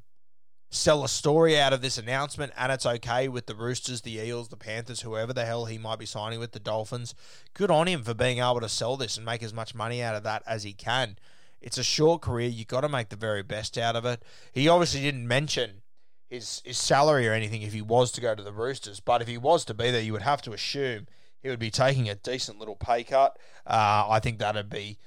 sell 0.71 1.05
a 1.05 1.09
story 1.09 1.59
out 1.59 1.73
of 1.73 1.83
this 1.83 1.99
announcement 1.99 2.53
and 2.57 2.73
it's 2.73 2.87
okay 2.87 3.29
with 3.29 3.47
the 3.47 3.55
Roosters, 3.55 4.01
the 4.01 4.19
Eels, 4.19 4.49
the 4.49 4.57
Panthers, 4.57 5.03
whoever 5.03 5.33
the 5.33 5.45
hell 5.45 5.67
he 5.67 5.79
might 5.79 5.99
be 5.99 6.07
signing 6.07 6.41
with, 6.41 6.53
the 6.53 6.59
Dolphins, 6.59 7.15
good 7.53 7.71
on 7.71 7.87
him 7.87 8.03
for 8.03 8.15
being 8.15 8.39
able 8.39 8.61
to 8.61 8.69
sell 8.69 8.97
this 8.97 9.17
and 9.17 9.25
make 9.25 9.43
as 9.43 9.55
much 9.55 9.75
money 9.75 10.03
out 10.03 10.17
of 10.17 10.25
that 10.25 10.43
as 10.47 10.65
he 10.65 10.73
can. 10.73 11.17
It's 11.65 11.79
a 11.79 11.83
short 11.83 12.21
career. 12.21 12.49
You 12.51 12.67
got 12.67 12.83
to 12.83 12.91
make 12.91 13.09
the 13.09 13.17
very 13.17 13.43
best 13.43 13.79
out 13.79 13.97
of 13.97 14.05
it. 14.05 14.23
He 14.53 14.69
obviously 14.69 15.01
didn't 15.01 15.27
mention 15.27 15.81
his 16.29 16.61
his 16.63 16.77
salary 16.77 17.27
or 17.27 17.33
anything 17.33 17.63
if 17.63 17.73
he 17.73 17.81
was 17.81 18.13
to 18.13 18.21
go 18.21 18.35
to 18.35 18.43
the 18.43 18.53
Roosters, 18.53 19.01
but 19.01 19.23
if 19.23 19.29
he 19.29 19.39
was 19.39 19.65
to 19.65 19.75
be 19.75 19.91
there, 19.91 20.03
you 20.03 20.13
would 20.13 20.23
have 20.23 20.43
to 20.43 20.53
assume 20.53 21.07
he 21.43 21.49
would 21.49 21.59
be 21.59 21.71
taking 21.71 22.07
a 22.07 22.15
decent 22.15 22.59
little 22.59 22.77
pay 22.77 23.03
cut. 23.03 23.39
Uh, 23.67 24.07
I 24.11 24.21
think 24.21 24.39
that'd 24.39 24.69
be. 24.69 24.99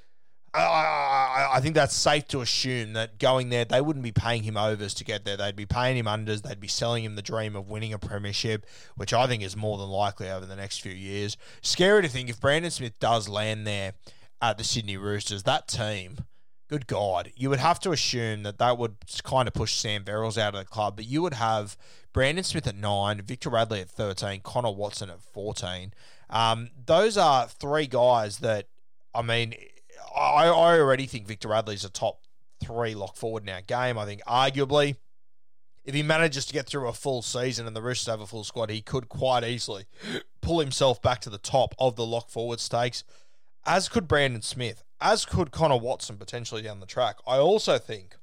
I, 0.52 0.62
I, 0.62 1.50
I 1.58 1.60
think 1.60 1.76
that's 1.76 1.94
safe 1.94 2.28
to 2.30 2.42
assume 2.42 2.94
that 2.94 3.20
going 3.20 3.50
there, 3.50 3.66
they 3.66 3.82
wouldn't 3.82 4.02
be 4.02 4.12
paying 4.12 4.42
him 4.42 4.58
overs 4.58 4.96
to 4.96 5.04
get 5.04 5.26
there. 5.26 5.38
They'd 5.38 5.56
be 5.56 5.68
paying 5.68 5.96
him 5.96 6.08
unders. 6.08 6.42
They'd 6.42 6.60
be 6.60 6.68
selling 6.68 7.04
him 7.04 7.16
the 7.16 7.22
dream 7.22 7.56
of 7.56 7.70
winning 7.70 7.94
a 7.94 8.00
premiership, 8.00 8.66
which 8.96 9.14
I 9.14 9.28
think 9.28 9.44
is 9.44 9.56
more 9.56 9.78
than 9.78 9.90
likely 9.90 10.32
over 10.32 10.48
the 10.48 10.56
next 10.56 10.82
few 10.82 10.94
years. 10.94 11.38
Scary 11.62 12.02
to 12.02 12.08
think 12.08 12.30
if 12.30 12.42
Brandon 12.42 12.72
Smith 12.72 12.98
does 13.00 13.30
land 13.30 13.68
there 13.68 13.94
at 14.42 14.58
the 14.58 14.64
Sydney 14.64 14.98
Roosters, 14.98 15.44
that 15.44 15.68
team 15.68 16.18
good 16.68 16.88
God, 16.88 17.32
you 17.36 17.50
would 17.50 17.60
have 17.60 17.80
to 17.82 17.92
assume 17.92 18.44
that 18.44 18.58
that 18.58 18.78
would 18.78 18.96
kind 19.24 19.48
of 19.48 19.54
push 19.54 19.74
Sam 19.76 20.04
Verrills 20.04 20.38
out 20.38 20.54
of 20.54 20.60
the 20.60 20.66
club, 20.66 20.96
but 20.96 21.06
you 21.06 21.22
would 21.22 21.36
have 21.36 21.78
Brandon 22.14 22.44
Smith 22.44 22.68
at 22.68 22.76
nine, 22.76 23.22
Victor 23.22 23.50
Radley 23.50 23.82
at 23.82 23.90
13, 23.90 24.42
Connor 24.42 24.72
Watson 24.72 25.10
at 25.10 25.22
14. 25.22 25.94
Um, 26.30 26.70
those 26.86 27.18
are 27.18 27.48
three 27.48 27.88
guys 27.88 28.40
that, 28.40 28.68
I 29.14 29.22
mean, 29.22 29.56
I, 30.16 30.46
I 30.46 30.80
already 30.80 31.06
think 31.06 31.28
Victor 31.28 31.50
Radley's 31.50 31.86
a 31.86 31.90
top 31.90 32.22
three 32.64 32.96
lock 32.96 33.16
forward 33.16 33.44
in 33.44 33.50
our 33.50 33.62
game. 33.62 33.98
I 33.98 34.06
think 34.06 34.22
arguably, 34.26 34.96
if 35.86 35.96
he 35.96 36.04
manages 36.04 36.46
to 36.48 36.54
get 36.54 36.68
through 36.68 36.90
a 36.90 36.94
full 36.94 37.22
season 37.22 37.66
and 37.66 37.76
the 37.76 37.82
Roosters 37.82 38.08
have 38.08 38.20
a 38.20 38.28
full 38.28 38.44
squad, 38.44 38.70
he 38.70 38.82
could 38.82 39.08
quite 39.08 39.46
easily 39.46 39.86
pull 40.42 40.60
himself 40.60 41.02
back 41.02 41.22
to 41.22 41.30
the 41.30 41.38
top 41.38 41.74
of 41.80 41.96
the 41.96 42.06
lock 42.06 42.30
forward 42.30 42.60
stakes, 42.60 43.06
as 43.66 43.88
could 43.88 44.08
Brandon 44.08 44.42
Smith 44.42 44.84
as 45.02 45.26
could 45.26 45.52
Connor 45.52 45.78
Watson 45.78 46.18
potentially 46.18 46.62
down 46.62 46.80
the 46.80 46.86
track. 46.86 47.18
I 47.28 47.38
also 47.38 47.78
think 47.78 48.16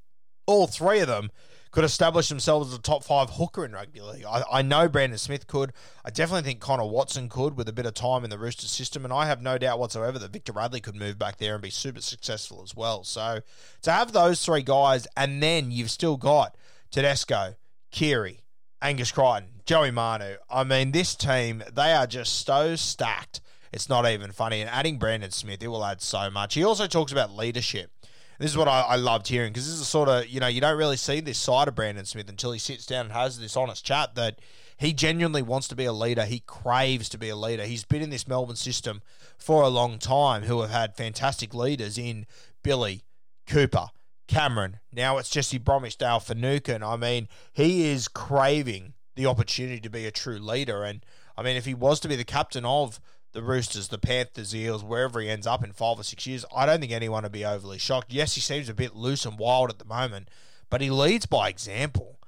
all 0.47 0.67
three 0.67 1.01
of 1.01 1.09
them 1.09 1.31
could 1.71 1.85
establish 1.85 2.29
themselves 2.29 2.73
as 2.73 2.79
a 2.79 2.83
top 2.83 3.03
five 3.03 3.31
hooker 3.31 3.65
in 3.65 3.73
rugby 3.73 4.01
league. 4.01 4.25
I, 4.25 4.45
I 4.49 4.63
know 4.63 4.89
Brandon 4.89 5.19
Smith 5.19 5.49
could. 5.49 5.73
I 6.05 6.11
definitely 6.11 6.49
think 6.49 6.61
Connor 6.61 6.87
Watson 6.87 7.29
could 7.29 7.57
with 7.57 7.69
a 7.69 7.73
bit 7.73 7.85
of 7.85 7.95
time 7.95 8.23
in 8.23 8.31
the 8.31 8.39
Roosters 8.39 8.71
system. 8.71 9.05
And 9.05 9.13
I 9.13 9.27
have 9.27 9.43
no 9.43 9.59
doubt 9.59 9.81
whatsoever 9.81 10.17
that 10.21 10.33
Victor 10.33 10.53
Radley 10.53 10.81
could 10.81 10.95
move 10.95 11.19
back 11.19 11.39
there 11.39 11.55
and 11.55 11.63
be 11.63 11.71
super 11.71 12.01
successful 12.01 12.63
as 12.63 12.77
well. 12.77 13.03
So 13.03 13.41
to 13.83 13.91
have 13.91 14.13
those 14.13 14.45
three 14.45 14.63
guys, 14.63 15.09
and 15.17 15.43
then 15.43 15.73
you've 15.73 15.91
still 15.91 16.17
got 16.17 16.57
Tedesco, 16.93 17.57
Keary, 17.91 18.45
Angus 18.81 19.11
Crichton, 19.11 19.49
Joey 19.67 19.91
Manu. 19.91 20.37
I 20.49 20.63
mean, 20.63 20.93
this 20.93 21.17
team, 21.17 21.65
they 21.73 21.93
are 21.93 22.07
just 22.07 22.47
so 22.47 22.77
stacked 22.77 23.41
it's 23.75 23.89
not 23.89 24.09
even 24.09 24.31
funny. 24.31 24.61
And 24.61 24.71
adding 24.71 24.99
Brandon 24.99 25.33
Smith, 25.33 25.63
it 25.63 25.69
will 25.69 25.85
add 25.85 26.01
so 26.01 26.31
much. 26.31 26.55
He 26.55 26.63
also 26.63 26.87
talks 26.87 27.11
about 27.11 27.35
leadership. 27.35 27.91
This 28.39 28.53
is 28.53 28.57
what 28.57 28.69
I, 28.69 28.81
I 28.83 28.97
loved 28.97 29.27
hearing 29.27 29.53
because 29.53 29.67
this 29.67 29.75
is 29.75 29.81
a 29.81 29.85
sort 29.85 30.09
of, 30.09 30.29
you 30.29 30.39
know, 30.39 30.47
you 30.47 30.61
don't 30.61 30.79
really 30.79 30.97
see 30.97 31.21
this 31.21 31.39
side 31.39 31.67
of 31.67 31.75
Brandon 31.75 32.05
Smith 32.05 32.29
until 32.29 32.53
he 32.53 32.59
sits 32.59 32.87
down 32.87 33.07
and 33.07 33.13
has 33.13 33.39
this 33.39 33.57
honest 33.57 33.85
chat 33.85 34.15
that 34.15 34.39
he 34.77 34.93
genuinely 34.93 35.43
wants 35.43 35.67
to 35.69 35.75
be 35.75 35.85
a 35.85 35.93
leader. 35.93 36.25
He 36.25 36.41
craves 36.47 37.09
to 37.11 37.19
be 37.19 37.29
a 37.29 37.37
leader. 37.37 37.65
He's 37.65 37.85
been 37.85 38.03
in 38.03 38.11
this 38.11 38.29
Melbourne 38.29 38.57
system 38.57 39.03
for 39.39 39.63
a 39.63 39.69
long 39.69 39.99
time 39.99 40.45
who 40.45 40.61
have 40.61 40.71
had 40.71 40.97
fantastic 40.97 41.53
leaders 41.53 41.99
in 41.99 42.27
Billy, 42.63 43.03
Cooper, 43.47 43.89
Cameron. 44.29 44.79
Now 44.93 45.19
it's 45.19 45.31
Jesse 45.31 45.59
Bromwich-Dale 45.59 46.21
Finucane. 46.21 46.83
I 46.85 46.97
mean, 46.97 47.29
he 47.53 47.89
is 47.89 48.07
craving 48.07 48.95
the 49.17 49.27
opportunity 49.27 49.81
to 49.81 49.91
be 49.91 50.07
a 50.07 50.13
true 50.13 50.39
leader. 50.39 50.85
And 50.85 51.05
I 51.37 51.43
mean, 51.43 51.57
if 51.57 51.65
he 51.65 51.75
was 51.75 51.99
to 52.01 52.09
be 52.09 52.17
the 52.17 52.25
captain 52.25 52.65
of 52.65 53.01
the 53.35 53.42
Roosters, 53.42 53.88
the 53.88 53.99
Panthers, 53.99 54.53
the 54.53 54.61
Eels, 54.61 54.83
wherever 54.83 55.20
he 55.20 55.29
ends 55.29 55.47
up 55.47 55.62
in 55.62 55.73
five 55.73 55.99
or 55.99 56.03
six 56.05 56.27
years, 56.27 56.44
I 56.57 56.64
don't 56.64 56.81
think 56.81 56.92
anyone 56.92 57.25
would 57.25 57.33
be 57.33 57.44
overly 57.44 57.79
shocked. 57.79 58.12
Yes, 58.12 58.35
he 58.35 58.40
seems 58.40 58.68
a 58.68 58.75
bit 58.75 58.97
loose 58.97 59.27
and 59.27 59.38
wild 59.38 59.70
at 59.70 59.79
the 59.79 59.85
moment, 59.85 60.29
but 60.70 60.81
he 60.81 60.88
leads 60.90 61.27
by 61.27 61.49
example. 61.49 62.18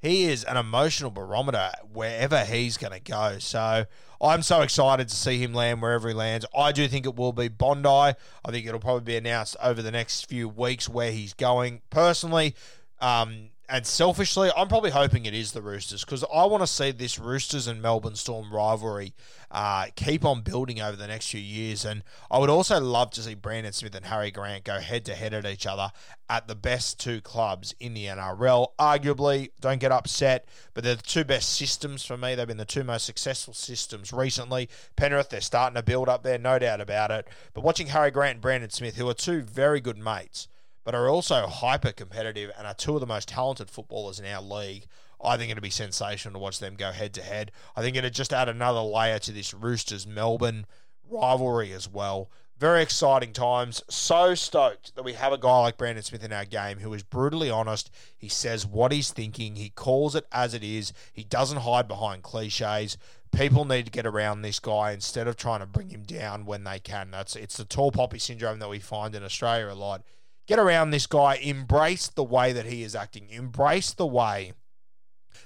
he 0.00 0.24
is 0.24 0.44
an 0.44 0.56
emotional 0.56 1.10
barometer 1.10 1.70
wherever 1.92 2.44
he's 2.44 2.78
going 2.78 2.92
to 2.92 3.00
go. 3.00 3.36
So 3.38 3.84
I'm 4.20 4.42
so 4.42 4.62
excited 4.62 5.08
to 5.08 5.14
see 5.14 5.38
him 5.38 5.52
land 5.52 5.82
wherever 5.82 6.08
he 6.08 6.14
lands. 6.14 6.46
I 6.56 6.72
do 6.72 6.88
think 6.88 7.04
it 7.04 7.16
will 7.16 7.32
be 7.32 7.48
Bondi. 7.48 7.88
I 7.88 8.14
think 8.48 8.66
it'll 8.66 8.80
probably 8.80 9.04
be 9.04 9.16
announced 9.16 9.56
over 9.62 9.82
the 9.82 9.90
next 9.90 10.26
few 10.26 10.48
weeks 10.48 10.88
where 10.88 11.12
he's 11.12 11.34
going. 11.34 11.82
Personally, 11.90 12.54
um, 13.00 13.50
and 13.70 13.86
selfishly, 13.86 14.50
I'm 14.56 14.68
probably 14.68 14.90
hoping 14.90 15.26
it 15.26 15.34
is 15.34 15.52
the 15.52 15.62
Roosters 15.62 16.04
because 16.04 16.24
I 16.24 16.44
want 16.46 16.62
to 16.62 16.66
see 16.66 16.90
this 16.90 17.18
Roosters 17.18 17.68
and 17.68 17.80
Melbourne 17.80 18.16
Storm 18.16 18.52
rivalry 18.52 19.14
uh, 19.50 19.86
keep 19.94 20.24
on 20.24 20.42
building 20.42 20.80
over 20.80 20.96
the 20.96 21.06
next 21.06 21.30
few 21.30 21.40
years. 21.40 21.84
And 21.84 22.02
I 22.30 22.38
would 22.38 22.50
also 22.50 22.80
love 22.80 23.10
to 23.12 23.22
see 23.22 23.34
Brandon 23.34 23.72
Smith 23.72 23.94
and 23.94 24.06
Harry 24.06 24.32
Grant 24.32 24.64
go 24.64 24.80
head 24.80 25.04
to 25.06 25.14
head 25.14 25.34
at 25.34 25.46
each 25.46 25.66
other 25.66 25.92
at 26.28 26.48
the 26.48 26.56
best 26.56 26.98
two 26.98 27.20
clubs 27.20 27.74
in 27.78 27.94
the 27.94 28.06
NRL. 28.06 28.68
Arguably, 28.78 29.50
don't 29.60 29.80
get 29.80 29.92
upset, 29.92 30.48
but 30.74 30.82
they're 30.82 30.96
the 30.96 31.02
two 31.02 31.24
best 31.24 31.54
systems 31.54 32.04
for 32.04 32.16
me. 32.16 32.34
They've 32.34 32.46
been 32.46 32.56
the 32.56 32.64
two 32.64 32.84
most 32.84 33.06
successful 33.06 33.54
systems 33.54 34.12
recently. 34.12 34.68
Penrith, 34.96 35.30
they're 35.30 35.40
starting 35.40 35.76
to 35.76 35.82
build 35.82 36.08
up 36.08 36.24
there, 36.24 36.38
no 36.38 36.58
doubt 36.58 36.80
about 36.80 37.12
it. 37.12 37.28
But 37.54 37.62
watching 37.62 37.88
Harry 37.88 38.10
Grant 38.10 38.34
and 38.34 38.42
Brandon 38.42 38.70
Smith, 38.70 38.96
who 38.96 39.08
are 39.08 39.14
two 39.14 39.42
very 39.42 39.80
good 39.80 39.98
mates, 39.98 40.48
but 40.84 40.94
are 40.94 41.08
also 41.08 41.46
hyper 41.46 41.92
competitive 41.92 42.50
and 42.56 42.66
are 42.66 42.74
two 42.74 42.94
of 42.94 43.00
the 43.00 43.06
most 43.06 43.28
talented 43.28 43.70
footballers 43.70 44.18
in 44.18 44.26
our 44.26 44.42
league. 44.42 44.86
I 45.22 45.36
think 45.36 45.50
it'd 45.50 45.62
be 45.62 45.70
sensational 45.70 46.34
to 46.34 46.38
watch 46.38 46.58
them 46.58 46.76
go 46.76 46.92
head 46.92 47.12
to 47.14 47.22
head. 47.22 47.52
I 47.76 47.82
think 47.82 47.96
it'd 47.96 48.14
just 48.14 48.32
add 48.32 48.48
another 48.48 48.80
layer 48.80 49.18
to 49.20 49.32
this 49.32 49.52
Roosters 49.52 50.06
Melbourne 50.06 50.66
rivalry 51.10 51.72
as 51.72 51.88
well. 51.88 52.30
Very 52.58 52.82
exciting 52.82 53.32
times. 53.32 53.82
So 53.88 54.34
stoked 54.34 54.94
that 54.94 55.02
we 55.02 55.14
have 55.14 55.32
a 55.32 55.38
guy 55.38 55.60
like 55.60 55.78
Brandon 55.78 56.02
Smith 56.02 56.24
in 56.24 56.32
our 56.32 56.44
game 56.44 56.78
who 56.78 56.92
is 56.92 57.02
brutally 57.02 57.50
honest. 57.50 57.90
He 58.16 58.28
says 58.28 58.66
what 58.66 58.92
he's 58.92 59.10
thinking, 59.12 59.56
he 59.56 59.70
calls 59.70 60.14
it 60.14 60.26
as 60.30 60.52
it 60.52 60.62
is, 60.62 60.92
he 61.12 61.24
doesn't 61.24 61.58
hide 61.58 61.88
behind 61.88 62.22
cliches. 62.22 62.98
People 63.32 63.64
need 63.64 63.86
to 63.86 63.92
get 63.92 64.06
around 64.06 64.42
this 64.42 64.58
guy 64.58 64.92
instead 64.92 65.28
of 65.28 65.36
trying 65.36 65.60
to 65.60 65.66
bring 65.66 65.90
him 65.90 66.02
down 66.02 66.44
when 66.44 66.64
they 66.64 66.78
can. 66.78 67.10
That's 67.10 67.36
it's 67.36 67.56
the 67.56 67.64
tall 67.64 67.92
poppy 67.92 68.18
syndrome 68.18 68.58
that 68.58 68.68
we 68.68 68.78
find 68.78 69.14
in 69.14 69.22
Australia 69.22 69.72
a 69.72 69.74
lot 69.74 70.02
get 70.50 70.58
around 70.58 70.90
this 70.90 71.06
guy, 71.06 71.36
embrace 71.36 72.08
the 72.08 72.24
way 72.24 72.52
that 72.52 72.66
he 72.66 72.82
is 72.82 72.96
acting, 72.96 73.28
embrace 73.30 73.92
the 73.92 74.04
way 74.04 74.52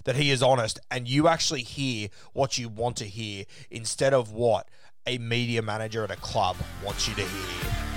that 0.05 0.17
he 0.17 0.31
is 0.31 0.43
honest, 0.43 0.81
and 0.91 1.07
you 1.07 1.29
actually 1.29 1.61
hear 1.61 2.09
what 2.33 2.57
you 2.57 2.71
want 2.71 2.97
to 2.97 3.05
hear 3.05 3.45
instead 3.71 4.15
of 4.15 4.33
what 4.33 4.67
a 5.07 5.19
media 5.19 5.61
manager 5.61 6.05
at 6.05 6.11
a 6.11 6.17
club 6.17 6.57
wants 6.83 7.07
you 7.07 7.15
to 7.17 7.21
hear. 7.21 7.94